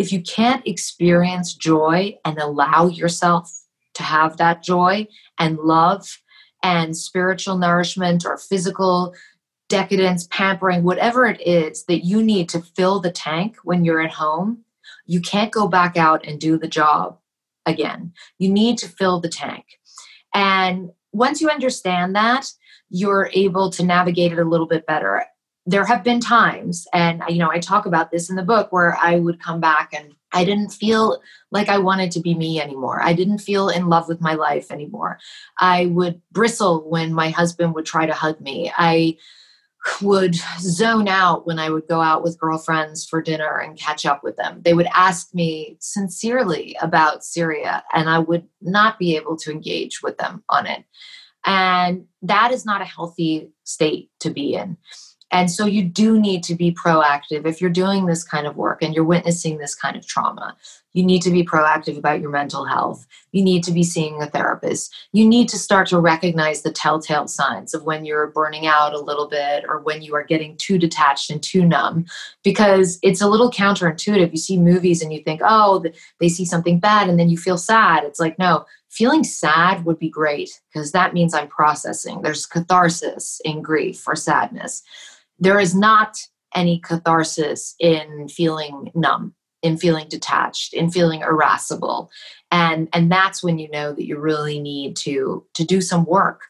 if 0.00 0.12
you 0.12 0.22
can't 0.22 0.66
experience 0.66 1.52
joy 1.52 2.16
and 2.24 2.38
allow 2.38 2.86
yourself 2.86 3.52
to 3.92 4.02
have 4.02 4.38
that 4.38 4.62
joy 4.62 5.06
and 5.38 5.58
love 5.58 6.22
and 6.62 6.96
spiritual 6.96 7.58
nourishment 7.58 8.24
or 8.24 8.38
physical 8.38 9.14
decadence, 9.68 10.26
pampering, 10.30 10.84
whatever 10.84 11.26
it 11.26 11.46
is 11.46 11.84
that 11.84 12.02
you 12.02 12.22
need 12.22 12.48
to 12.48 12.62
fill 12.62 12.98
the 12.98 13.10
tank 13.10 13.56
when 13.62 13.84
you're 13.84 14.00
at 14.00 14.12
home, 14.12 14.64
you 15.06 15.20
can't 15.20 15.52
go 15.52 15.68
back 15.68 15.96
out 15.96 16.26
and 16.26 16.40
do 16.40 16.58
the 16.58 16.68
job 16.68 17.18
again. 17.66 18.12
You 18.38 18.50
need 18.50 18.78
to 18.78 18.88
fill 18.88 19.20
the 19.20 19.28
tank. 19.28 19.64
And 20.34 20.90
once 21.12 21.40
you 21.40 21.48
understand 21.48 22.14
that, 22.14 22.50
you're 22.88 23.30
able 23.32 23.70
to 23.70 23.84
navigate 23.84 24.32
it 24.32 24.38
a 24.38 24.44
little 24.44 24.66
bit 24.66 24.86
better. 24.86 25.24
There 25.66 25.84
have 25.84 26.02
been 26.02 26.20
times, 26.20 26.86
and 26.92 27.22
you 27.28 27.38
know, 27.38 27.50
I 27.50 27.58
talk 27.58 27.86
about 27.86 28.10
this 28.10 28.30
in 28.30 28.36
the 28.36 28.42
book, 28.42 28.72
where 28.72 28.96
I 28.96 29.16
would 29.16 29.40
come 29.40 29.60
back 29.60 29.92
and 29.92 30.14
I 30.32 30.44
didn't 30.44 30.70
feel 30.70 31.20
like 31.50 31.68
I 31.68 31.78
wanted 31.78 32.10
to 32.12 32.20
be 32.20 32.34
me 32.34 32.60
anymore. 32.60 33.02
I 33.02 33.12
didn't 33.12 33.38
feel 33.38 33.68
in 33.68 33.88
love 33.88 34.08
with 34.08 34.20
my 34.20 34.34
life 34.34 34.70
anymore. 34.70 35.18
I 35.58 35.86
would 35.86 36.20
bristle 36.32 36.88
when 36.88 37.12
my 37.12 37.30
husband 37.30 37.74
would 37.74 37.84
try 37.84 38.06
to 38.06 38.14
hug 38.14 38.40
me. 38.40 38.72
I 38.76 39.16
would 40.02 40.34
zone 40.58 41.08
out 41.08 41.46
when 41.46 41.58
I 41.58 41.70
would 41.70 41.88
go 41.88 42.00
out 42.00 42.22
with 42.22 42.38
girlfriends 42.38 43.06
for 43.06 43.22
dinner 43.22 43.58
and 43.58 43.78
catch 43.78 44.04
up 44.04 44.22
with 44.22 44.36
them. 44.36 44.60
They 44.62 44.74
would 44.74 44.88
ask 44.94 45.34
me 45.34 45.76
sincerely 45.80 46.76
about 46.82 47.24
Syria, 47.24 47.82
and 47.94 48.08
I 48.08 48.18
would 48.18 48.46
not 48.60 48.98
be 48.98 49.16
able 49.16 49.36
to 49.38 49.50
engage 49.50 50.02
with 50.02 50.18
them 50.18 50.42
on 50.48 50.66
it. 50.66 50.84
And 51.44 52.04
that 52.22 52.52
is 52.52 52.66
not 52.66 52.82
a 52.82 52.86
healthy 52.86 53.50
state 53.64 54.10
to 54.20 54.30
be 54.30 54.54
in. 54.54 54.76
And 55.30 55.50
so 55.50 55.64
you 55.64 55.84
do 55.84 56.20
need 56.20 56.42
to 56.44 56.54
be 56.54 56.72
proactive 56.72 57.46
if 57.46 57.60
you're 57.60 57.70
doing 57.70 58.06
this 58.06 58.24
kind 58.24 58.46
of 58.46 58.56
work 58.56 58.82
and 58.82 58.94
you're 58.94 59.04
witnessing 59.04 59.58
this 59.58 59.74
kind 59.74 59.96
of 59.96 60.06
trauma. 60.06 60.56
You 60.92 61.04
need 61.04 61.22
to 61.22 61.30
be 61.30 61.44
proactive 61.44 61.96
about 61.96 62.20
your 62.20 62.30
mental 62.30 62.64
health. 62.64 63.06
You 63.32 63.42
need 63.42 63.62
to 63.64 63.72
be 63.72 63.82
seeing 63.82 64.20
a 64.20 64.26
therapist. 64.26 64.94
You 65.12 65.26
need 65.26 65.48
to 65.50 65.58
start 65.58 65.88
to 65.88 66.00
recognize 66.00 66.62
the 66.62 66.72
telltale 66.72 67.28
signs 67.28 67.74
of 67.74 67.84
when 67.84 68.04
you're 68.04 68.28
burning 68.28 68.66
out 68.66 68.92
a 68.92 69.00
little 69.00 69.28
bit 69.28 69.64
or 69.68 69.80
when 69.80 70.02
you 70.02 70.14
are 70.14 70.24
getting 70.24 70.56
too 70.56 70.78
detached 70.78 71.30
and 71.30 71.42
too 71.42 71.64
numb 71.64 72.06
because 72.42 72.98
it's 73.02 73.20
a 73.20 73.28
little 73.28 73.50
counterintuitive. 73.50 74.30
You 74.30 74.38
see 74.38 74.58
movies 74.58 75.02
and 75.02 75.12
you 75.12 75.22
think, 75.22 75.40
oh, 75.44 75.84
they 76.18 76.28
see 76.28 76.44
something 76.44 76.80
bad 76.80 77.08
and 77.08 77.18
then 77.18 77.28
you 77.28 77.38
feel 77.38 77.58
sad. 77.58 78.04
It's 78.04 78.20
like, 78.20 78.38
no, 78.38 78.64
feeling 78.88 79.24
sad 79.24 79.84
would 79.84 79.98
be 79.98 80.10
great 80.10 80.60
because 80.72 80.92
that 80.92 81.14
means 81.14 81.34
I'm 81.34 81.48
processing. 81.48 82.22
There's 82.22 82.46
catharsis 82.46 83.40
in 83.44 83.62
grief 83.62 84.06
or 84.08 84.16
sadness 84.16 84.82
there 85.40 85.58
is 85.58 85.74
not 85.74 86.18
any 86.54 86.78
catharsis 86.78 87.74
in 87.80 88.28
feeling 88.28 88.90
numb 88.94 89.34
in 89.62 89.76
feeling 89.76 90.08
detached 90.08 90.72
in 90.72 90.90
feeling 90.90 91.22
irascible. 91.22 92.10
And 92.50 92.88
and 92.92 93.10
that's 93.10 93.42
when 93.42 93.58
you 93.58 93.70
know 93.70 93.92
that 93.92 94.06
you 94.06 94.18
really 94.18 94.60
need 94.60 94.96
to 94.96 95.44
to 95.54 95.64
do 95.64 95.80
some 95.80 96.04
work 96.04 96.42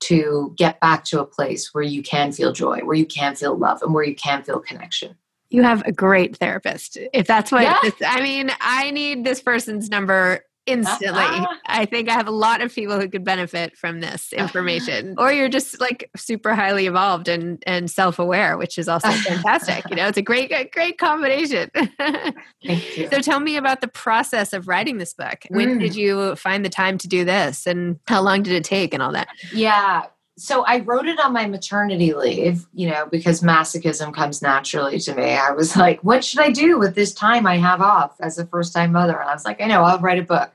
to 0.00 0.54
get 0.56 0.78
back 0.80 1.04
to 1.04 1.20
a 1.20 1.26
place 1.26 1.74
where 1.74 1.82
you 1.82 2.02
can 2.02 2.30
feel 2.30 2.52
joy 2.52 2.80
where 2.84 2.94
you 2.94 3.06
can 3.06 3.34
feel 3.34 3.56
love 3.56 3.82
and 3.82 3.92
where 3.92 4.04
you 4.04 4.14
can 4.14 4.42
feel 4.42 4.60
connection. 4.60 5.16
You 5.50 5.62
have 5.62 5.82
a 5.86 5.92
great 5.92 6.36
therapist. 6.36 6.98
If 7.12 7.26
that's 7.26 7.50
what 7.50 7.62
yeah. 7.62 7.78
i 8.06 8.20
mean 8.20 8.50
i 8.60 8.90
need 8.90 9.24
this 9.24 9.40
person's 9.40 9.88
number 9.88 10.44
instantly. 10.68 11.46
I 11.66 11.84
think 11.84 12.08
I 12.08 12.12
have 12.12 12.28
a 12.28 12.32
lot 12.32 12.60
of 12.60 12.74
people 12.74 13.00
who 13.00 13.08
could 13.08 13.24
benefit 13.24 13.76
from 13.76 14.00
this 14.00 14.32
information. 14.32 15.14
or 15.18 15.32
you're 15.32 15.48
just 15.48 15.80
like 15.80 16.10
super 16.16 16.54
highly 16.54 16.86
evolved 16.86 17.28
and 17.28 17.62
and 17.66 17.90
self-aware, 17.90 18.56
which 18.56 18.78
is 18.78 18.88
also 18.88 19.10
fantastic. 19.10 19.84
you 19.90 19.96
know, 19.96 20.06
it's 20.06 20.18
a 20.18 20.22
great 20.22 20.52
great 20.72 20.98
combination. 20.98 21.70
Thank 21.98 22.96
you. 22.96 23.08
So 23.10 23.20
tell 23.20 23.40
me 23.40 23.56
about 23.56 23.80
the 23.80 23.88
process 23.88 24.52
of 24.52 24.68
writing 24.68 24.98
this 24.98 25.14
book. 25.14 25.44
When 25.48 25.76
mm. 25.76 25.80
did 25.80 25.96
you 25.96 26.36
find 26.36 26.64
the 26.64 26.70
time 26.70 26.98
to 26.98 27.08
do 27.08 27.24
this 27.24 27.66
and 27.66 27.98
how 28.06 28.22
long 28.22 28.42
did 28.42 28.54
it 28.54 28.64
take 28.64 28.94
and 28.94 29.02
all 29.02 29.12
that? 29.12 29.28
Yeah, 29.52 30.04
so 30.38 30.64
I 30.64 30.80
wrote 30.80 31.06
it 31.06 31.18
on 31.18 31.32
my 31.32 31.46
maternity 31.46 32.14
leave, 32.14 32.66
you 32.72 32.88
know, 32.88 33.06
because 33.06 33.40
masochism 33.40 34.14
comes 34.14 34.40
naturally 34.40 35.00
to 35.00 35.14
me. 35.14 35.32
I 35.32 35.50
was 35.50 35.76
like, 35.76 36.02
what 36.04 36.24
should 36.24 36.40
I 36.40 36.50
do 36.50 36.78
with 36.78 36.94
this 36.94 37.12
time 37.12 37.44
I 37.44 37.56
have 37.56 37.80
off 37.80 38.14
as 38.20 38.38
a 38.38 38.46
first 38.46 38.72
time 38.72 38.92
mother? 38.92 39.18
And 39.18 39.28
I 39.28 39.34
was 39.34 39.44
like, 39.44 39.60
I 39.60 39.66
know, 39.66 39.82
I'll 39.82 39.98
write 39.98 40.20
a 40.20 40.22
book. 40.22 40.52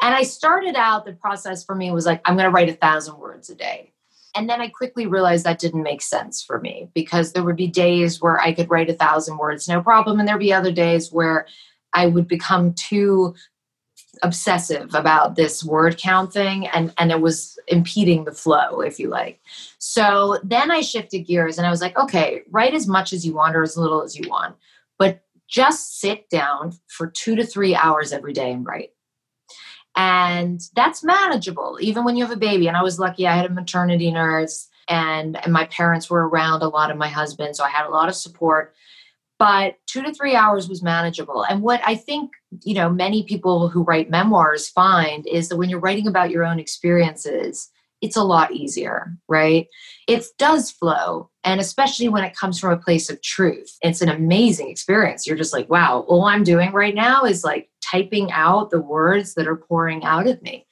And 0.00 0.14
I 0.14 0.22
started 0.22 0.76
out, 0.76 1.04
the 1.04 1.12
process 1.14 1.64
for 1.64 1.74
me 1.74 1.90
was 1.90 2.06
like, 2.06 2.20
I'm 2.24 2.36
going 2.36 2.48
to 2.48 2.54
write 2.54 2.68
a 2.68 2.74
thousand 2.74 3.18
words 3.18 3.50
a 3.50 3.56
day. 3.56 3.92
And 4.36 4.48
then 4.48 4.60
I 4.60 4.68
quickly 4.68 5.06
realized 5.06 5.44
that 5.44 5.58
didn't 5.58 5.82
make 5.82 6.02
sense 6.02 6.42
for 6.42 6.60
me 6.60 6.88
because 6.94 7.32
there 7.32 7.42
would 7.42 7.56
be 7.56 7.68
days 7.68 8.20
where 8.20 8.40
I 8.40 8.52
could 8.52 8.70
write 8.70 8.90
a 8.90 8.94
thousand 8.94 9.38
words, 9.38 9.68
no 9.68 9.82
problem. 9.82 10.20
And 10.20 10.28
there'd 10.28 10.40
be 10.40 10.52
other 10.52 10.72
days 10.72 11.12
where 11.12 11.46
I 11.92 12.06
would 12.06 12.28
become 12.28 12.74
too 12.74 13.34
obsessive 14.22 14.94
about 14.94 15.36
this 15.36 15.64
word 15.64 15.98
count 15.98 16.32
thing 16.32 16.66
and 16.68 16.92
and 16.98 17.10
it 17.10 17.20
was 17.20 17.58
impeding 17.68 18.24
the 18.24 18.32
flow 18.32 18.80
if 18.80 18.98
you 18.98 19.08
like. 19.08 19.40
So 19.78 20.38
then 20.42 20.70
i 20.70 20.80
shifted 20.80 21.20
gears 21.20 21.58
and 21.58 21.66
i 21.66 21.70
was 21.70 21.80
like 21.80 21.96
okay 21.98 22.42
write 22.50 22.74
as 22.74 22.86
much 22.86 23.12
as 23.12 23.26
you 23.26 23.34
want 23.34 23.56
or 23.56 23.62
as 23.62 23.76
little 23.76 24.02
as 24.02 24.16
you 24.16 24.28
want 24.28 24.56
but 24.98 25.24
just 25.48 26.00
sit 26.00 26.28
down 26.30 26.72
for 26.88 27.06
two 27.06 27.36
to 27.36 27.44
three 27.44 27.74
hours 27.74 28.12
every 28.12 28.32
day 28.32 28.50
and 28.52 28.66
write. 28.66 28.90
And 29.96 30.60
that's 30.74 31.04
manageable 31.04 31.78
even 31.80 32.04
when 32.04 32.16
you 32.16 32.24
have 32.24 32.36
a 32.36 32.40
baby. 32.40 32.66
And 32.66 32.76
i 32.76 32.82
was 32.82 32.98
lucky 32.98 33.26
i 33.26 33.36
had 33.36 33.46
a 33.46 33.54
maternity 33.54 34.10
nurse 34.10 34.68
and, 34.88 35.42
and 35.42 35.52
my 35.52 35.64
parents 35.66 36.10
were 36.10 36.28
around 36.28 36.62
a 36.62 36.68
lot 36.68 36.90
of 36.90 36.96
my 36.96 37.08
husband 37.08 37.56
so 37.56 37.64
i 37.64 37.70
had 37.70 37.86
a 37.86 37.90
lot 37.90 38.08
of 38.08 38.14
support 38.14 38.74
but 39.44 39.76
two 39.86 40.02
to 40.02 40.10
three 40.10 40.34
hours 40.34 40.70
was 40.70 40.82
manageable. 40.82 41.44
And 41.44 41.60
what 41.60 41.82
I 41.84 41.96
think, 41.96 42.30
you 42.62 42.72
know, 42.72 42.88
many 42.88 43.24
people 43.24 43.68
who 43.68 43.82
write 43.82 44.08
memoirs 44.08 44.70
find 44.70 45.26
is 45.26 45.50
that 45.50 45.58
when 45.58 45.68
you're 45.68 45.80
writing 45.80 46.06
about 46.06 46.30
your 46.30 46.46
own 46.46 46.58
experiences, 46.58 47.70
it's 48.00 48.16
a 48.16 48.24
lot 48.24 48.52
easier, 48.52 49.14
right? 49.28 49.66
It 50.08 50.24
does 50.38 50.70
flow. 50.70 51.28
And 51.44 51.60
especially 51.60 52.08
when 52.08 52.24
it 52.24 52.34
comes 52.34 52.58
from 52.58 52.72
a 52.72 52.78
place 52.78 53.10
of 53.10 53.20
truth, 53.20 53.76
it's 53.82 54.00
an 54.00 54.08
amazing 54.08 54.70
experience. 54.70 55.26
You're 55.26 55.36
just 55.36 55.52
like, 55.52 55.68
wow, 55.68 56.06
all 56.08 56.24
I'm 56.24 56.42
doing 56.42 56.72
right 56.72 56.94
now 56.94 57.24
is 57.24 57.44
like 57.44 57.68
typing 57.82 58.32
out 58.32 58.70
the 58.70 58.80
words 58.80 59.34
that 59.34 59.46
are 59.46 59.56
pouring 59.56 60.04
out 60.04 60.26
of 60.26 60.40
me. 60.40 60.66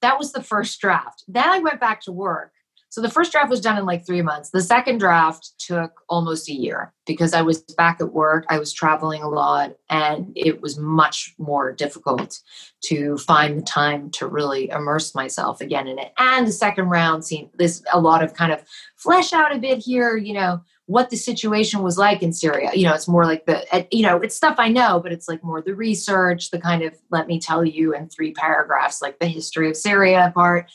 That 0.00 0.18
was 0.18 0.32
the 0.32 0.42
first 0.42 0.80
draft. 0.80 1.24
Then 1.28 1.50
I 1.50 1.58
went 1.58 1.78
back 1.78 2.00
to 2.04 2.12
work 2.12 2.53
so 2.94 3.00
the 3.00 3.10
first 3.10 3.32
draft 3.32 3.50
was 3.50 3.60
done 3.60 3.76
in 3.76 3.86
like 3.86 4.06
three 4.06 4.22
months. 4.22 4.50
The 4.50 4.60
second 4.60 4.98
draft 4.98 5.54
took 5.58 6.02
almost 6.08 6.48
a 6.48 6.52
year 6.52 6.92
because 7.06 7.34
I 7.34 7.42
was 7.42 7.58
back 7.76 8.00
at 8.00 8.12
work. 8.12 8.44
I 8.48 8.60
was 8.60 8.72
traveling 8.72 9.20
a 9.20 9.28
lot 9.28 9.74
and 9.90 10.30
it 10.36 10.62
was 10.62 10.78
much 10.78 11.34
more 11.36 11.72
difficult 11.72 12.38
to 12.84 13.18
find 13.18 13.58
the 13.58 13.62
time 13.62 14.10
to 14.10 14.28
really 14.28 14.70
immerse 14.70 15.12
myself 15.12 15.60
again 15.60 15.88
in 15.88 15.98
it. 15.98 16.12
And 16.18 16.46
the 16.46 16.52
second 16.52 16.88
round 16.88 17.24
seemed 17.24 17.48
this 17.58 17.82
a 17.92 17.98
lot 17.98 18.22
of 18.22 18.34
kind 18.34 18.52
of 18.52 18.62
flesh 18.94 19.32
out 19.32 19.52
a 19.52 19.58
bit 19.58 19.78
here, 19.78 20.16
you 20.16 20.34
know, 20.34 20.62
what 20.86 21.08
the 21.08 21.16
situation 21.16 21.82
was 21.82 21.96
like 21.96 22.22
in 22.22 22.32
Syria. 22.32 22.70
You 22.74 22.86
know, 22.86 22.94
it's 22.94 23.08
more 23.08 23.24
like 23.24 23.46
the, 23.46 23.86
you 23.90 24.02
know, 24.02 24.18
it's 24.18 24.36
stuff 24.36 24.56
I 24.58 24.68
know, 24.68 25.00
but 25.00 25.12
it's 25.12 25.28
like 25.28 25.42
more 25.42 25.62
the 25.62 25.74
research, 25.74 26.50
the 26.50 26.60
kind 26.60 26.82
of 26.82 26.94
let 27.10 27.26
me 27.26 27.40
tell 27.40 27.64
you 27.64 27.94
in 27.94 28.08
three 28.08 28.32
paragraphs, 28.32 29.00
like 29.00 29.18
the 29.18 29.26
history 29.26 29.70
of 29.70 29.76
Syria 29.76 30.30
part. 30.34 30.70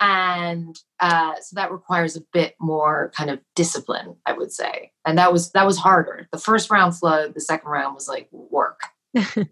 And 0.00 0.76
uh, 0.98 1.34
so 1.40 1.54
that 1.54 1.70
requires 1.70 2.16
a 2.16 2.22
bit 2.32 2.56
more 2.60 3.12
kind 3.16 3.30
of 3.30 3.38
discipline, 3.54 4.16
I 4.26 4.32
would 4.32 4.52
say. 4.52 4.90
And 5.04 5.16
that 5.18 5.32
was, 5.32 5.52
that 5.52 5.66
was 5.66 5.78
harder. 5.78 6.28
The 6.32 6.38
first 6.38 6.70
round 6.70 6.96
flowed, 6.96 7.34
the 7.34 7.40
second 7.40 7.70
round 7.70 7.94
was 7.94 8.08
like 8.08 8.28
work. 8.32 8.80
Do 9.14 9.46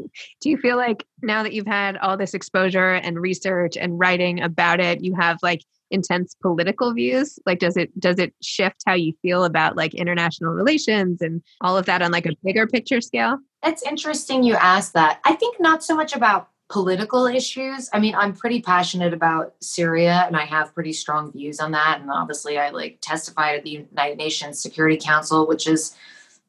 you 0.44 0.56
feel 0.56 0.76
like 0.76 1.06
now 1.22 1.42
that 1.42 1.52
you've 1.52 1.66
had 1.66 1.96
all 1.98 2.16
this 2.16 2.34
exposure 2.34 2.94
and 2.94 3.20
research 3.20 3.76
and 3.76 3.98
writing 3.98 4.40
about 4.40 4.80
it, 4.80 5.04
you 5.04 5.14
have 5.14 5.38
like 5.42 5.60
intense 5.90 6.34
political 6.40 6.94
views? 6.94 7.38
Like 7.46 7.58
does 7.58 7.76
it 7.76 7.98
does 7.98 8.18
it 8.18 8.34
shift 8.42 8.82
how 8.86 8.94
you 8.94 9.12
feel 9.22 9.44
about 9.44 9.76
like 9.76 9.94
international 9.94 10.52
relations 10.52 11.20
and 11.20 11.42
all 11.60 11.76
of 11.76 11.86
that 11.86 12.02
on 12.02 12.12
like 12.12 12.26
a 12.26 12.36
bigger 12.44 12.66
picture 12.66 13.00
scale? 13.00 13.38
It's 13.62 13.82
interesting 13.82 14.42
you 14.42 14.54
asked 14.54 14.94
that. 14.94 15.20
I 15.24 15.34
think 15.34 15.60
not 15.60 15.84
so 15.84 15.94
much 15.94 16.14
about 16.14 16.48
political 16.70 17.26
issues. 17.26 17.90
I 17.92 17.98
mean 17.98 18.14
i'm 18.14 18.32
pretty 18.32 18.62
passionate 18.62 19.12
about 19.12 19.54
syria 19.60 20.24
and 20.26 20.36
i 20.36 20.44
have 20.44 20.72
pretty 20.72 20.92
strong 20.92 21.32
views 21.32 21.58
on 21.58 21.72
that. 21.72 22.00
And 22.00 22.10
obviously 22.10 22.58
i 22.58 22.70
like 22.70 22.98
testified 23.00 23.56
at 23.56 23.64
the 23.64 23.70
united 23.70 24.16
nations 24.16 24.62
security 24.62 24.96
council 24.96 25.48
which 25.48 25.66
is 25.66 25.96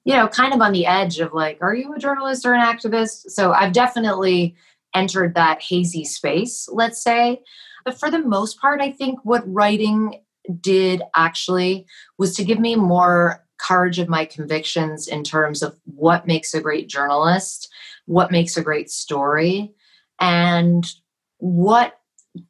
you 0.06 0.14
know 0.14 0.28
kind 0.28 0.54
of 0.54 0.62
on 0.62 0.74
the 0.74 0.86
edge 0.86 1.20
of 1.20 1.34
like 1.34 1.58
are 1.62 1.74
you 1.74 1.94
a 1.94 2.00
journalist 2.00 2.46
or 2.46 2.54
an 2.54 2.62
activist? 2.62 3.32
So 3.32 3.52
i've 3.52 3.74
definitely 3.74 4.56
entered 4.94 5.34
that 5.36 5.62
hazy 5.62 6.06
space 6.06 6.70
let's 6.72 7.02
say 7.02 7.42
but 7.84 8.00
for 8.00 8.10
the 8.10 8.20
most 8.20 8.60
part, 8.60 8.82
I 8.82 8.92
think 8.92 9.20
what 9.24 9.44
writing 9.46 10.22
did 10.60 11.02
actually 11.16 11.86
was 12.18 12.36
to 12.36 12.44
give 12.44 12.60
me 12.60 12.76
more 12.76 13.46
courage 13.60 14.00
of 14.00 14.10
my 14.10 14.26
convictions 14.26 15.08
in 15.08 15.24
terms 15.24 15.62
of 15.62 15.78
what 15.86 16.26
makes 16.28 16.54
a 16.54 16.62
great 16.62 16.90
journalist, 16.90 17.72
what 18.06 18.32
makes 18.32 18.58
a 18.58 18.64
great 18.64 18.90
story, 18.90 19.72
and 20.20 20.86
what 21.38 22.00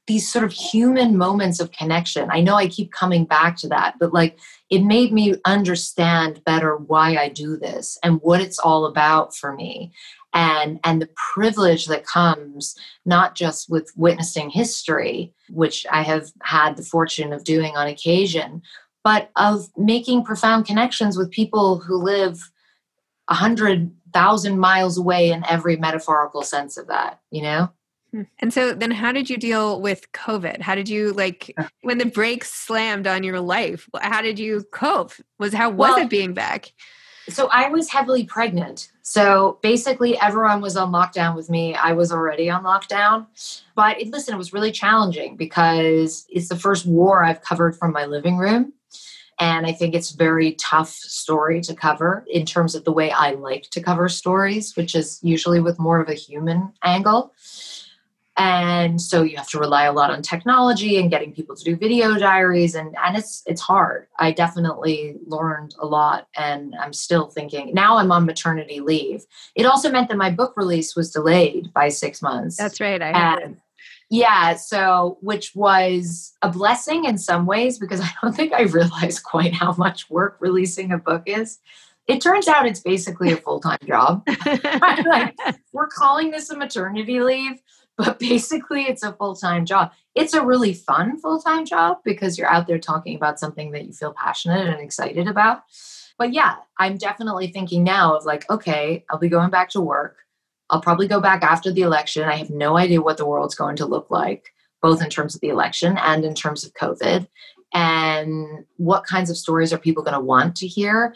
these 0.05 0.31
sort 0.31 0.45
of 0.45 0.51
human 0.51 1.17
moments 1.17 1.59
of 1.59 1.71
connection. 1.71 2.29
I 2.31 2.41
know 2.41 2.55
I 2.55 2.67
keep 2.67 2.91
coming 2.91 3.25
back 3.25 3.57
to 3.57 3.67
that, 3.69 3.95
but 3.99 4.13
like 4.13 4.37
it 4.69 4.83
made 4.83 5.11
me 5.11 5.35
understand 5.45 6.43
better 6.45 6.77
why 6.77 7.15
I 7.15 7.29
do 7.29 7.57
this 7.57 7.97
and 8.03 8.21
what 8.21 8.41
it's 8.41 8.59
all 8.59 8.85
about 8.85 9.35
for 9.35 9.53
me 9.53 9.91
and 10.33 10.79
and 10.83 11.01
the 11.01 11.09
privilege 11.33 11.87
that 11.87 12.05
comes 12.05 12.75
not 13.05 13.35
just 13.35 13.69
with 13.69 13.91
witnessing 13.95 14.49
history 14.49 15.33
which 15.49 15.85
i 15.91 16.01
have 16.01 16.31
had 16.41 16.77
the 16.77 16.83
fortune 16.83 17.33
of 17.33 17.43
doing 17.43 17.75
on 17.75 17.87
occasion 17.87 18.61
but 19.03 19.31
of 19.35 19.67
making 19.77 20.23
profound 20.23 20.65
connections 20.65 21.17
with 21.17 21.31
people 21.31 21.79
who 21.79 21.97
live 21.97 22.51
a 23.27 23.33
hundred 23.33 23.91
thousand 24.13 24.59
miles 24.59 24.97
away 24.97 25.31
in 25.31 25.45
every 25.47 25.77
metaphorical 25.77 26.43
sense 26.43 26.77
of 26.77 26.87
that 26.87 27.19
you 27.29 27.41
know 27.41 27.69
hmm. 28.11 28.23
and 28.39 28.53
so 28.53 28.73
then 28.73 28.91
how 28.91 29.11
did 29.11 29.29
you 29.29 29.37
deal 29.37 29.81
with 29.81 30.11
covid 30.11 30.61
how 30.61 30.75
did 30.75 30.89
you 30.89 31.11
like 31.13 31.55
when 31.81 31.97
the 31.97 32.05
brakes 32.05 32.53
slammed 32.53 33.07
on 33.07 33.23
your 33.23 33.39
life 33.39 33.89
how 34.01 34.21
did 34.21 34.39
you 34.39 34.63
cope 34.71 35.13
was 35.39 35.53
how 35.53 35.69
was 35.69 35.95
well, 35.95 35.97
it 35.97 36.09
being 36.09 36.33
back 36.33 36.71
so 37.29 37.47
I 37.51 37.69
was 37.69 37.89
heavily 37.89 38.25
pregnant. 38.25 38.90
So 39.01 39.59
basically, 39.61 40.19
everyone 40.19 40.61
was 40.61 40.77
on 40.77 40.91
lockdown 40.91 41.35
with 41.35 41.49
me. 41.49 41.75
I 41.75 41.93
was 41.93 42.11
already 42.11 42.49
on 42.49 42.63
lockdown. 42.63 43.25
But 43.75 43.99
it, 43.99 44.09
listen, 44.09 44.33
it 44.33 44.37
was 44.37 44.53
really 44.53 44.71
challenging 44.71 45.35
because 45.35 46.25
it's 46.29 46.49
the 46.49 46.55
first 46.55 46.85
war 46.85 47.23
I've 47.23 47.41
covered 47.41 47.75
from 47.75 47.93
my 47.93 48.05
living 48.05 48.37
room. 48.37 48.73
And 49.39 49.65
I 49.65 49.71
think 49.71 49.95
it's 49.95 50.13
a 50.13 50.17
very 50.17 50.53
tough 50.53 50.89
story 50.89 51.61
to 51.61 51.73
cover 51.73 52.23
in 52.29 52.45
terms 52.45 52.75
of 52.75 52.83
the 52.83 52.91
way 52.91 53.09
I 53.09 53.31
like 53.31 53.63
to 53.71 53.81
cover 53.81 54.07
stories, 54.07 54.75
which 54.75 54.93
is 54.93 55.19
usually 55.23 55.59
with 55.59 55.79
more 55.79 55.99
of 55.99 56.09
a 56.09 56.13
human 56.13 56.71
angle 56.83 57.33
and 58.37 59.01
so 59.01 59.23
you 59.23 59.35
have 59.35 59.49
to 59.49 59.59
rely 59.59 59.83
a 59.83 59.91
lot 59.91 60.09
on 60.09 60.21
technology 60.21 60.97
and 60.97 61.09
getting 61.09 61.33
people 61.33 61.55
to 61.55 61.63
do 61.63 61.75
video 61.75 62.17
diaries 62.17 62.75
and 62.75 62.95
and 63.03 63.17
it's 63.17 63.43
it's 63.45 63.61
hard. 63.61 64.07
I 64.19 64.31
definitely 64.31 65.17
learned 65.25 65.75
a 65.79 65.85
lot 65.85 66.27
and 66.37 66.73
i'm 66.79 66.93
still 66.93 67.27
thinking 67.27 67.73
now 67.73 67.97
i'm 67.97 68.11
on 68.11 68.25
maternity 68.25 68.79
leave. 68.79 69.25
It 69.55 69.65
also 69.65 69.91
meant 69.91 70.07
that 70.09 70.17
my 70.17 70.29
book 70.29 70.53
release 70.55 70.95
was 70.95 71.11
delayed 71.11 71.73
by 71.73 71.89
six 71.89 72.21
months. 72.21 72.57
That's 72.57 72.79
right 72.79 73.01
i 73.01 73.41
and, 73.41 73.57
yeah 74.09 74.55
so 74.55 75.17
which 75.21 75.53
was 75.53 76.33
a 76.41 76.49
blessing 76.49 77.05
in 77.05 77.17
some 77.17 77.45
ways 77.45 77.77
because 77.77 77.99
i 78.01 78.09
don't 78.21 78.35
think 78.35 78.53
i 78.53 78.61
realized 78.61 79.23
quite 79.23 79.53
how 79.53 79.73
much 79.73 80.09
work 80.09 80.37
releasing 80.39 80.91
a 80.91 80.97
book 80.97 81.23
is. 81.25 81.59
It 82.07 82.19
turns 82.19 82.47
out 82.47 82.65
it's 82.65 82.79
basically 82.79 83.31
a 83.31 83.37
full-time 83.37 83.77
job. 83.85 84.27
Like, 85.05 85.35
we're 85.71 85.87
calling 85.87 86.31
this 86.31 86.49
a 86.49 86.57
maternity 86.57 87.21
leave 87.21 87.61
but 87.97 88.19
basically 88.19 88.83
it's 88.83 89.03
a 89.03 89.13
full-time 89.13 89.65
job. 89.65 89.91
It's 90.15 90.33
a 90.33 90.45
really 90.45 90.73
fun 90.73 91.19
full-time 91.19 91.65
job 91.65 91.97
because 92.03 92.37
you're 92.37 92.49
out 92.49 92.67
there 92.67 92.79
talking 92.79 93.15
about 93.15 93.39
something 93.39 93.71
that 93.71 93.85
you 93.85 93.93
feel 93.93 94.13
passionate 94.13 94.67
and 94.67 94.79
excited 94.79 95.27
about. 95.27 95.63
But 96.17 96.33
yeah 96.33 96.57
i'm 96.77 96.97
definitely 96.97 97.47
thinking 97.47 97.83
now 97.83 98.15
of 98.15 98.25
like 98.25 98.47
okay 98.47 99.03
i'll 99.09 99.17
be 99.17 99.29
going 99.29 99.49
back 99.49 99.69
to 99.69 99.81
work. 99.81 100.17
I'll 100.69 100.81
probably 100.81 101.07
go 101.07 101.19
back 101.19 101.43
after 101.43 101.71
the 101.71 101.81
election. 101.81 102.23
I 102.23 102.37
have 102.37 102.49
no 102.49 102.77
idea 102.77 103.01
what 103.01 103.17
the 103.17 103.25
world's 103.25 103.55
going 103.55 103.75
to 103.77 103.85
look 103.85 104.09
like 104.09 104.53
both 104.81 105.01
in 105.01 105.09
terms 105.09 105.35
of 105.35 105.41
the 105.41 105.49
election 105.49 105.97
and 105.97 106.25
in 106.25 106.33
terms 106.33 106.63
of 106.65 106.73
covid. 106.73 107.27
And 107.73 108.65
what 108.77 109.05
kinds 109.05 109.29
of 109.29 109.37
stories 109.37 109.71
are 109.71 109.77
people 109.77 110.03
going 110.03 110.15
to 110.15 110.19
want 110.19 110.55
to 110.57 110.67
hear 110.67 111.15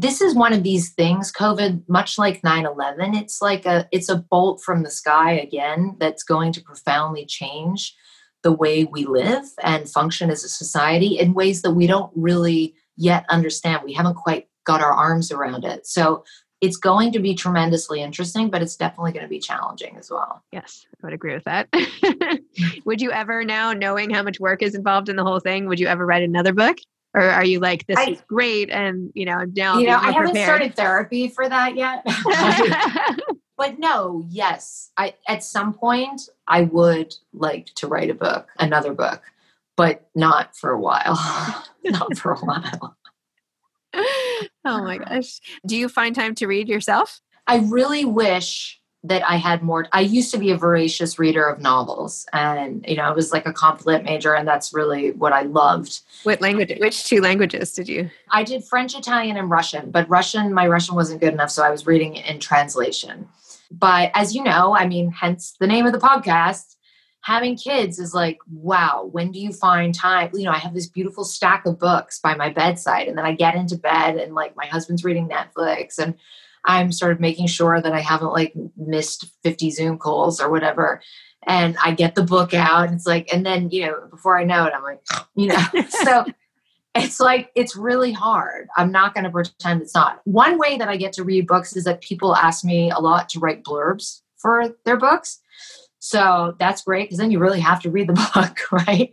this 0.00 0.20
is 0.20 0.34
one 0.34 0.52
of 0.52 0.62
these 0.62 0.90
things 0.90 1.32
covid 1.32 1.82
much 1.88 2.18
like 2.18 2.42
9-11 2.42 3.20
it's 3.20 3.40
like 3.42 3.66
a 3.66 3.88
it's 3.90 4.08
a 4.08 4.16
bolt 4.16 4.62
from 4.62 4.82
the 4.82 4.90
sky 4.90 5.32
again 5.32 5.96
that's 5.98 6.22
going 6.22 6.52
to 6.52 6.62
profoundly 6.62 7.24
change 7.26 7.94
the 8.42 8.52
way 8.52 8.84
we 8.84 9.04
live 9.04 9.44
and 9.62 9.88
function 9.88 10.30
as 10.30 10.44
a 10.44 10.48
society 10.48 11.18
in 11.18 11.34
ways 11.34 11.62
that 11.62 11.72
we 11.72 11.86
don't 11.86 12.12
really 12.14 12.74
yet 12.96 13.24
understand. 13.28 13.82
We 13.84 13.94
haven't 13.94 14.14
quite 14.14 14.48
got 14.64 14.80
our 14.80 14.92
arms 14.92 15.32
around 15.32 15.64
it. 15.64 15.86
So 15.86 16.24
it's 16.60 16.76
going 16.76 17.12
to 17.12 17.20
be 17.20 17.34
tremendously 17.34 18.02
interesting 18.02 18.50
but 18.50 18.62
it's 18.62 18.76
definitely 18.76 19.12
going 19.12 19.24
to 19.24 19.28
be 19.28 19.38
challenging 19.38 19.96
as 19.96 20.10
well. 20.10 20.42
Yes 20.52 20.86
i 21.02 21.06
would 21.06 21.12
agree 21.12 21.34
with 21.34 21.44
that. 21.44 21.68
Would 22.84 23.00
you 23.00 23.12
ever 23.12 23.44
now 23.44 23.72
knowing 23.72 24.10
how 24.10 24.22
much 24.22 24.40
work 24.40 24.62
is 24.62 24.74
involved 24.74 25.08
in 25.08 25.16
the 25.16 25.22
whole 25.22 25.40
thing 25.40 25.66
would 25.68 25.78
you 25.78 25.86
ever 25.86 26.04
write 26.04 26.22
another 26.22 26.52
book 26.52 26.78
or 27.18 27.30
are 27.30 27.44
you 27.44 27.58
like 27.58 27.86
this 27.86 27.98
I, 27.98 28.10
is 28.10 28.22
great 28.28 28.70
and 28.70 29.10
you 29.14 29.24
know 29.24 29.44
now 29.56 29.78
you 29.78 29.86
know 29.86 29.96
i 29.96 30.12
haven't 30.12 30.30
prepared. 30.30 30.46
started 30.46 30.76
therapy 30.76 31.28
for 31.28 31.48
that 31.48 31.76
yet. 31.76 32.04
But 33.58 33.80
no 33.80 34.24
yes. 34.28 34.92
I 34.96 35.14
at 35.26 35.42
some 35.42 35.74
point 35.74 36.28
i 36.46 36.62
would 36.62 37.12
like 37.32 37.66
to 37.76 37.88
write 37.88 38.08
a 38.08 38.14
book 38.14 38.46
another 38.60 38.94
book 38.94 39.20
but 39.78 40.08
not 40.14 40.56
for 40.56 40.70
a 40.70 40.80
while. 40.80 41.16
Not 41.84 42.18
for 42.18 42.32
a 42.32 42.38
while. 42.38 42.96
Oh 44.64 44.82
my 44.82 44.98
gosh. 44.98 45.38
Do 45.64 45.76
you 45.76 45.88
find 45.88 46.14
time 46.14 46.34
to 46.34 46.48
read 46.48 46.68
yourself? 46.68 47.20
I 47.46 47.58
really 47.58 48.04
wish 48.04 48.77
that 49.04 49.28
I 49.28 49.36
had 49.36 49.62
more. 49.62 49.86
I 49.92 50.00
used 50.00 50.32
to 50.32 50.38
be 50.38 50.50
a 50.50 50.56
voracious 50.56 51.18
reader 51.18 51.44
of 51.44 51.60
novels, 51.60 52.26
and 52.32 52.84
you 52.86 52.96
know, 52.96 53.04
I 53.04 53.12
was 53.12 53.32
like 53.32 53.46
a 53.46 53.52
comp 53.52 53.86
lit 53.86 54.04
major, 54.04 54.34
and 54.34 54.46
that's 54.46 54.74
really 54.74 55.12
what 55.12 55.32
I 55.32 55.42
loved. 55.42 56.00
What 56.24 56.40
language? 56.40 56.72
Which 56.78 57.04
two 57.04 57.20
languages 57.20 57.72
did 57.72 57.88
you? 57.88 58.10
I 58.30 58.42
did 58.42 58.64
French, 58.64 58.96
Italian, 58.96 59.36
and 59.36 59.50
Russian, 59.50 59.90
but 59.90 60.08
Russian, 60.08 60.52
my 60.52 60.66
Russian 60.66 60.96
wasn't 60.96 61.20
good 61.20 61.32
enough, 61.32 61.50
so 61.50 61.62
I 61.62 61.70
was 61.70 61.86
reading 61.86 62.16
in 62.16 62.40
translation. 62.40 63.28
But 63.70 64.10
as 64.14 64.34
you 64.34 64.42
know, 64.42 64.74
I 64.74 64.86
mean, 64.86 65.10
hence 65.12 65.54
the 65.60 65.66
name 65.66 65.86
of 65.86 65.92
the 65.92 65.98
podcast. 65.98 66.74
Having 67.22 67.56
kids 67.56 67.98
is 67.98 68.14
like, 68.14 68.38
wow, 68.50 69.08
when 69.12 69.32
do 69.32 69.38
you 69.38 69.52
find 69.52 69.94
time? 69.94 70.30
You 70.32 70.44
know, 70.44 70.52
I 70.52 70.58
have 70.58 70.72
this 70.72 70.86
beautiful 70.86 71.24
stack 71.24 71.66
of 71.66 71.78
books 71.78 72.20
by 72.20 72.34
my 72.34 72.48
bedside, 72.48 73.06
and 73.06 73.18
then 73.18 73.26
I 73.26 73.32
get 73.32 73.54
into 73.54 73.76
bed, 73.76 74.16
and 74.16 74.34
like 74.34 74.56
my 74.56 74.66
husband's 74.66 75.04
reading 75.04 75.28
Netflix, 75.28 75.98
and 75.98 76.14
I'm 76.68 76.92
sort 76.92 77.12
of 77.12 77.18
making 77.18 77.46
sure 77.46 77.80
that 77.80 77.92
I 77.92 78.00
haven't 78.00 78.32
like 78.32 78.52
missed 78.76 79.26
50 79.42 79.70
Zoom 79.70 79.98
calls 79.98 80.38
or 80.38 80.50
whatever. 80.50 81.00
And 81.46 81.76
I 81.82 81.92
get 81.92 82.14
the 82.14 82.22
book 82.22 82.52
out. 82.52 82.86
And 82.86 82.94
it's 82.94 83.06
like, 83.06 83.32
and 83.32 83.44
then, 83.44 83.70
you 83.70 83.86
know, 83.86 84.06
before 84.10 84.38
I 84.38 84.44
know 84.44 84.66
it, 84.66 84.74
I'm 84.76 84.82
like, 84.82 85.00
you 85.34 85.46
know, 85.46 85.64
so 85.88 86.26
it's 86.94 87.20
like, 87.20 87.50
it's 87.54 87.74
really 87.74 88.12
hard. 88.12 88.68
I'm 88.76 88.92
not 88.92 89.14
going 89.14 89.24
to 89.24 89.30
pretend 89.30 89.80
it's 89.80 89.94
not. 89.94 90.20
One 90.24 90.58
way 90.58 90.76
that 90.76 90.88
I 90.88 90.98
get 90.98 91.14
to 91.14 91.24
read 91.24 91.46
books 91.46 91.74
is 91.74 91.84
that 91.84 92.02
people 92.02 92.36
ask 92.36 92.64
me 92.64 92.90
a 92.90 92.98
lot 92.98 93.30
to 93.30 93.40
write 93.40 93.64
blurbs 93.64 94.20
for 94.36 94.74
their 94.84 94.98
books. 94.98 95.40
So 96.00 96.54
that's 96.58 96.82
great 96.82 97.04
because 97.04 97.18
then 97.18 97.30
you 97.30 97.38
really 97.38 97.60
have 97.60 97.80
to 97.82 97.90
read 97.90 98.08
the 98.08 98.30
book, 98.34 98.70
right? 98.70 99.10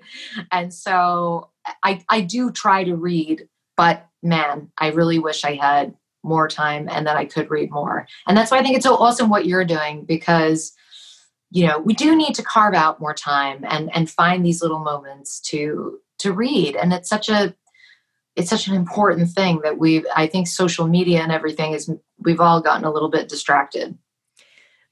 And 0.52 0.74
so 0.74 1.52
I, 1.84 2.04
I 2.10 2.20
do 2.20 2.52
try 2.52 2.84
to 2.84 2.98
read, 2.98 3.48
but 3.78 4.06
man, 4.22 4.72
I 4.78 4.90
really 4.90 5.20
wish 5.20 5.46
I 5.46 5.56
had 5.56 5.96
more 6.26 6.48
time 6.48 6.90
and 6.92 7.08
that 7.08 7.16
I 7.16 7.26
could 7.26 7.50
read 7.50 7.72
more. 7.72 8.08
And 8.28 8.36
that's 8.36 8.52
why 8.52 8.58
I 8.58 8.64
think 8.64 8.76
it's 8.76 8.86
so 8.86 8.98
awesome 8.98 9.30
what 9.30 9.46
you're 9.46 9.66
doing 9.66 10.04
because 10.06 10.74
you 11.52 11.66
know 11.66 11.80
we 11.80 11.94
do 11.94 12.16
need 12.16 12.36
to 12.36 12.44
carve 12.44 12.74
out 12.74 13.00
more 13.00 13.14
time 13.14 13.64
and 13.70 13.90
and 13.96 14.10
find 14.10 14.46
these 14.46 14.62
little 14.62 14.80
moments 14.80 15.40
to 15.40 16.00
to 16.18 16.34
read 16.34 16.76
and 16.76 16.92
it's 16.92 17.10
such 17.10 17.30
a 17.30 17.56
it's 18.36 18.50
such 18.50 18.68
an 18.68 18.76
important 18.76 19.30
thing 19.30 19.62
that 19.64 19.78
we've. 19.78 20.06
i 20.16 20.28
think 20.28 20.48
social 20.48 20.88
media 20.88 21.22
and 21.22 21.32
everything 21.32 21.74
is 21.74 21.90
we've 22.20 22.42
all 22.42 22.62
gotten 22.62 22.84
a 22.84 22.92
little 22.92 23.10
bit 23.10 23.30
distracted 23.30 23.98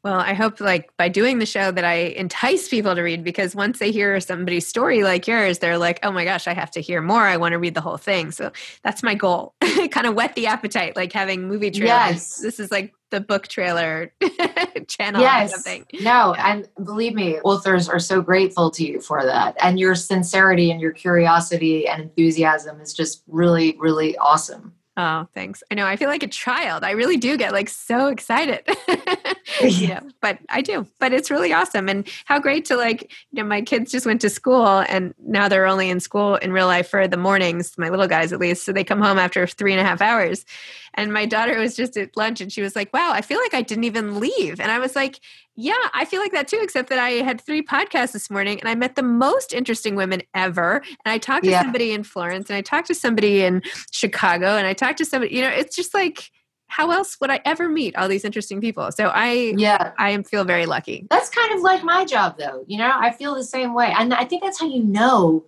well, 0.04 0.20
I 0.20 0.34
hope 0.34 0.60
like 0.60 0.92
by 0.98 1.08
doing 1.08 1.39
the 1.39 1.46
show 1.46 1.72
that 1.72 1.86
I 1.86 1.94
entice 1.94 2.68
people 2.68 2.94
to 2.94 3.02
read 3.02 3.24
because 3.24 3.56
once 3.56 3.80
they 3.80 3.89
hear 3.89 4.20
somebody's 4.20 4.68
story 4.68 5.02
like 5.02 5.28
yours, 5.28 5.60
they're 5.60 5.78
like, 5.78 6.00
"Oh 6.04 6.12
my 6.12 6.26
gosh, 6.26 6.46
I 6.46 6.54
have 6.54 6.72
to 6.72 6.82
hear 6.82 7.02
more. 7.02 7.22
I 7.22 7.38
want 7.38 7.54
to 7.54 7.58
read 7.58 7.74
the 7.74 7.82
whole 7.82 7.96
thing." 7.96 8.32
So 8.32 8.52
that's 8.84 9.02
my 9.02 9.16
goal. 9.16 9.56
kind 9.92 10.06
of 10.06 10.13
whet 10.13 10.36
the 10.36 10.48
appetite 10.48 10.98
like 10.98 11.13
having 11.13 11.48
movie 11.48 11.72
trailers. 11.72 11.88
Yes. 11.88 12.38
This 12.38 12.60
is 12.60 12.70
like 12.70 12.94
the 13.12 13.22
book 13.22 13.48
trailer 13.48 14.12
channel 14.89 15.22
yes. 15.22 15.52
or 15.52 15.54
something. 15.54 15.86
No, 16.02 16.34
and 16.34 16.68
believe 16.84 17.13
me, 17.13 17.39
authors 17.39 17.88
are 17.88 18.00
so 18.00 18.22
grateful 18.22 18.72
to 18.72 18.86
you 18.86 19.00
for 19.00 19.24
that. 19.24 19.56
And 19.62 19.80
your 19.80 19.96
sincerity 19.96 20.70
and 20.70 20.82
your 20.82 20.92
curiosity 20.92 21.88
and 21.88 22.02
enthusiasm 22.02 22.82
is 22.82 22.94
just 22.94 23.24
really 23.28 23.78
really 23.80 24.18
awesome. 24.18 24.74
Oh, 24.95 25.27
thanks. 25.34 25.63
I 25.71 25.75
know. 25.75 25.88
I 25.88 25.95
feel 25.95 26.08
like 26.08 26.21
a 26.21 26.27
child. 26.27 26.84
I 26.84 26.91
really 26.91 27.17
do 27.17 27.36
get 27.36 27.51
like 27.51 27.67
so 27.67 28.08
excited. 28.08 28.62
you 29.62 29.88
know, 29.88 30.01
but 30.21 30.38
I 30.49 30.62
do. 30.62 30.86
But 30.99 31.13
it's 31.13 31.32
really 31.32 31.51
awesome. 31.51 31.89
And 31.89 32.08
how 32.25 32.38
great 32.38 32.65
to 32.65 32.77
like, 32.77 33.12
you 33.32 33.41
know, 33.41 33.43
my 33.43 33.62
kids 33.62 33.91
just 33.91 34.06
went 34.06 34.21
to 34.21 34.29
school 34.29 34.84
and 34.88 35.15
now 35.25 35.47
they're 35.47 35.65
only 35.65 35.89
in 35.89 35.99
school 35.99 36.36
in 36.36 36.51
real 36.51 36.67
life 36.67 36.89
for 36.89 37.08
the 37.08 37.17
mornings, 37.17 37.75
my 37.77 37.89
little 37.89 38.08
guys 38.08 38.32
at 38.32 38.39
least. 38.39 38.65
So 38.65 38.71
they 38.71 38.84
come 38.84 39.01
home 39.01 39.17
after 39.17 39.47
three 39.47 39.71
and 39.71 39.82
a 39.82 39.84
half 39.84 39.99
hours. 39.99 40.45
And 40.93 41.12
my 41.12 41.25
daughter 41.25 41.58
was 41.58 41.75
just 41.75 41.97
at 41.97 42.15
lunch 42.15 42.39
and 42.39 42.51
she 42.51 42.62
was 42.62 42.75
like, 42.75 42.93
wow, 42.93 43.12
I 43.13 43.21
feel 43.21 43.39
like 43.39 43.56
I 43.56 43.63
didn't 43.63 43.86
even 43.86 44.19
leave. 44.19 44.60
And 44.60 44.71
I 44.71 44.77
was 44.77 44.95
like, 44.95 45.19
yeah, 45.56 45.74
I 45.94 46.06
feel 46.06 46.20
like 46.20 46.32
that 46.32 46.48
too, 46.48 46.60
except 46.62 46.89
that 46.89 47.00
I 47.00 47.12
had 47.12 47.39
three 47.39 47.62
podcasts 47.62 48.13
this 48.13 48.30
morning 48.30 48.60
and 48.60 48.68
I 48.68 48.74
met 48.76 48.96
the 48.96 49.04
most 49.04 49.54
interesting 49.54 49.96
women 49.96 50.24
ever. 50.34 50.78
And 51.06 51.13
I 51.13 51.20
talked 51.20 51.44
to 51.44 51.52
yeah. 51.52 51.62
somebody 51.62 51.92
in 51.92 52.04
Florence 52.04 52.50
and 52.50 52.58
I 52.58 52.62
talked 52.62 52.88
to 52.88 52.96
somebody 52.96 53.44
in 53.44 53.62
Chicago 53.92 54.58
and 54.58 54.66
I 54.66 54.74
talked 54.74 54.98
to 54.98 55.06
somebody, 55.06 55.36
you 55.36 55.42
know, 55.42 55.50
it's 55.50 55.76
just 55.76 55.94
like, 55.94 56.32
how 56.68 56.89
else 56.89 57.18
would 57.22 57.30
I 57.30 57.39
ever 57.46 57.70
meet 57.70 57.96
all 57.96 58.08
these 58.08 58.26
interesting 58.26 58.60
people? 58.60 58.92
So 58.92 59.12
I 59.13 59.54
yeah, 59.58 59.92
I 60.00 60.20
feel 60.24 60.44
very 60.44 60.66
lucky. 60.66 61.06
That's 61.12 61.30
kind 61.30 61.54
of 61.54 61.62
like 61.62 61.84
my 61.84 62.04
job 62.04 62.39
though. 62.39 62.63
You 62.66 62.80
know, 62.80 62.92
I 62.92 63.12
feel 63.12 63.36
the 63.36 63.44
same 63.44 63.76
way. 63.76 63.94
And 63.96 64.12
I 64.12 64.26
think 64.26 64.42
that's 64.42 64.60
how 64.60 64.68
you 64.68 64.84
know 64.84 65.46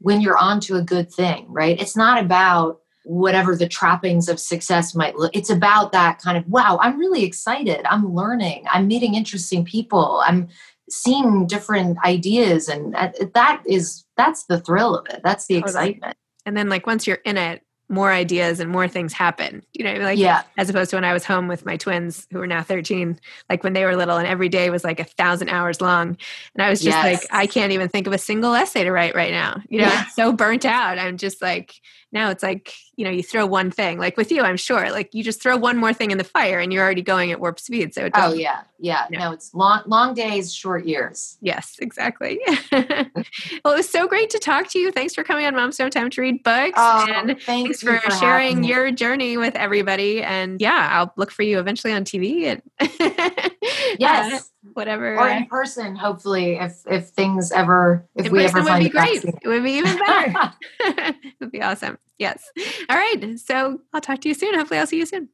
when 0.00 0.20
you're 0.20 0.36
onto 0.36 0.74
a 0.74 0.82
good 0.82 1.10
thing, 1.10 1.46
right? 1.48 1.80
It's 1.80 1.96
not 1.96 2.22
about 2.22 2.80
whatever 3.06 3.54
the 3.54 3.68
trappings 3.68 4.28
of 4.28 4.40
success 4.40 4.94
might 4.94 5.14
look 5.16 5.34
it's 5.34 5.48
about 5.48 5.92
that 5.92 6.18
kind 6.20 6.36
of 6.36 6.46
wow 6.48 6.76
i'm 6.82 6.98
really 6.98 7.22
excited 7.22 7.86
i'm 7.88 8.12
learning 8.12 8.64
i'm 8.72 8.88
meeting 8.88 9.14
interesting 9.14 9.64
people 9.64 10.20
i'm 10.26 10.48
seeing 10.90 11.46
different 11.46 11.96
ideas 12.04 12.68
and 12.68 12.96
uh, 12.96 13.10
that 13.32 13.62
is 13.64 14.04
that's 14.16 14.44
the 14.46 14.60
thrill 14.60 14.96
of 14.96 15.06
it 15.08 15.20
that's 15.22 15.46
the 15.46 15.54
excitement 15.54 16.16
and 16.44 16.56
then 16.56 16.68
like 16.68 16.84
once 16.84 17.06
you're 17.06 17.18
in 17.24 17.36
it 17.36 17.62
more 17.88 18.10
ideas 18.10 18.58
and 18.58 18.70
more 18.70 18.88
things 18.88 19.12
happen. 19.12 19.62
You 19.72 19.84
know, 19.84 19.94
like 20.00 20.18
yeah. 20.18 20.42
as 20.58 20.68
opposed 20.68 20.90
to 20.90 20.96
when 20.96 21.04
I 21.04 21.12
was 21.12 21.24
home 21.24 21.46
with 21.46 21.64
my 21.64 21.76
twins 21.76 22.26
who 22.32 22.40
are 22.40 22.46
now 22.46 22.62
13, 22.62 23.18
like 23.48 23.62
when 23.62 23.74
they 23.74 23.84
were 23.84 23.96
little 23.96 24.16
and 24.16 24.26
every 24.26 24.48
day 24.48 24.70
was 24.70 24.82
like 24.82 24.98
a 24.98 25.04
thousand 25.04 25.50
hours 25.50 25.80
long. 25.80 26.16
And 26.54 26.62
I 26.62 26.68
was 26.68 26.80
just 26.80 26.96
yes. 26.96 27.04
like, 27.04 27.28
I 27.30 27.46
can't 27.46 27.72
even 27.72 27.88
think 27.88 28.06
of 28.06 28.12
a 28.12 28.18
single 28.18 28.54
essay 28.54 28.84
to 28.84 28.90
write 28.90 29.14
right 29.14 29.30
now. 29.30 29.62
You 29.68 29.80
know, 29.82 29.86
yeah. 29.86 30.04
I'm 30.04 30.10
so 30.10 30.32
burnt 30.32 30.64
out. 30.64 30.98
I'm 30.98 31.16
just 31.16 31.40
like, 31.40 31.80
now 32.16 32.30
it's 32.30 32.42
like, 32.42 32.72
you 32.96 33.04
know, 33.04 33.10
you 33.10 33.22
throw 33.22 33.44
one 33.44 33.70
thing, 33.70 33.98
like 33.98 34.16
with 34.16 34.32
you, 34.32 34.42
I'm 34.42 34.56
sure, 34.56 34.90
like 34.90 35.12
you 35.12 35.22
just 35.22 35.42
throw 35.42 35.54
one 35.54 35.76
more 35.76 35.92
thing 35.92 36.10
in 36.10 36.16
the 36.16 36.24
fire 36.24 36.58
and 36.58 36.72
you're 36.72 36.82
already 36.82 37.02
going 37.02 37.30
at 37.30 37.40
warp 37.40 37.60
speed. 37.60 37.92
So, 37.92 38.08
oh, 38.14 38.32
yeah. 38.32 38.62
Yeah. 38.78 39.06
No, 39.10 39.32
it's 39.32 39.52
long, 39.54 39.82
long 39.86 40.14
days, 40.14 40.52
short 40.52 40.86
years. 40.86 41.36
Yes, 41.42 41.76
exactly. 41.78 42.40
well, 42.72 43.04
it 43.04 43.64
was 43.64 43.88
so 43.88 44.08
great 44.08 44.30
to 44.30 44.38
talk 44.38 44.70
to 44.70 44.78
you. 44.78 44.90
Thanks 44.92 45.14
for 45.14 45.24
coming 45.24 45.44
on 45.44 45.54
Moms 45.54 45.76
Don't 45.76 45.90
Time 45.90 46.08
to 46.08 46.20
Read 46.22 46.42
Books. 46.42 46.74
Oh, 46.76 47.06
and 47.06 47.40
thanks 47.42 47.82
for, 47.82 47.98
for 47.98 48.10
sharing 48.12 48.64
your 48.64 48.90
journey 48.90 49.36
with 49.36 49.54
everybody. 49.54 50.22
And 50.22 50.58
yeah, 50.60 50.88
I'll 50.92 51.12
look 51.16 51.30
for 51.30 51.42
you 51.42 51.58
eventually 51.58 51.92
on 51.92 52.04
TV 52.04 52.44
and 52.46 52.62
yes. 53.98 54.40
Uh, 54.40 54.44
whatever 54.72 55.16
or 55.16 55.28
in 55.28 55.46
person 55.46 55.94
hopefully 55.94 56.56
if 56.56 56.82
if 56.86 57.08
things 57.10 57.52
ever 57.52 58.06
if 58.14 58.26
in 58.26 58.32
we 58.32 58.44
ever 58.44 58.62
find 58.62 58.82
would 58.82 58.84
be 58.84 58.88
great 58.90 59.24
it 59.24 59.46
would 59.46 59.62
be 59.62 59.72
even 59.72 59.96
better 59.98 60.52
it 60.80 61.34
would 61.40 61.52
be 61.52 61.62
awesome 61.62 61.96
yes 62.18 62.50
all 62.88 62.96
right 62.96 63.38
so 63.38 63.80
i'll 63.92 64.00
talk 64.00 64.20
to 64.20 64.28
you 64.28 64.34
soon 64.34 64.54
hopefully 64.54 64.80
i'll 64.80 64.86
see 64.86 64.98
you 64.98 65.06
soon 65.06 65.28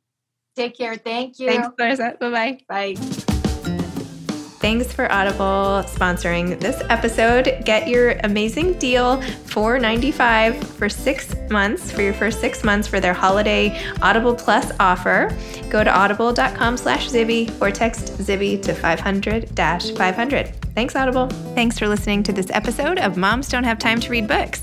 take 0.56 0.76
care 0.76 0.96
thank 0.96 1.38
you 1.38 1.48
thanks 1.48 1.68
Clarissa. 1.76 2.16
bye-bye 2.20 2.58
bye 2.68 2.94
Thanks 4.62 4.92
for 4.92 5.10
Audible 5.10 5.82
sponsoring 5.90 6.60
this 6.60 6.80
episode. 6.88 7.64
Get 7.64 7.88
your 7.88 8.12
amazing 8.22 8.74
deal 8.74 9.16
$4.95 9.16 10.62
for 10.62 10.88
six 10.88 11.34
months, 11.50 11.90
for 11.90 12.02
your 12.02 12.14
first 12.14 12.40
six 12.40 12.62
months 12.62 12.86
for 12.86 13.00
their 13.00 13.12
holiday 13.12 13.76
Audible 14.02 14.36
Plus 14.36 14.70
offer. 14.78 15.36
Go 15.68 15.82
to 15.82 15.92
audible.com 15.92 16.76
slash 16.76 17.08
Zibby 17.08 17.60
or 17.60 17.72
text 17.72 18.16
Zibby 18.18 18.62
to 18.62 18.72
500 18.72 19.48
500. 19.56 20.54
Thanks, 20.76 20.94
Audible. 20.94 21.26
Thanks 21.56 21.76
for 21.76 21.88
listening 21.88 22.22
to 22.22 22.32
this 22.32 22.48
episode 22.52 23.00
of 23.00 23.16
Moms 23.16 23.48
Don't 23.48 23.64
Have 23.64 23.80
Time 23.80 23.98
to 23.98 24.10
Read 24.10 24.28
Books. 24.28 24.62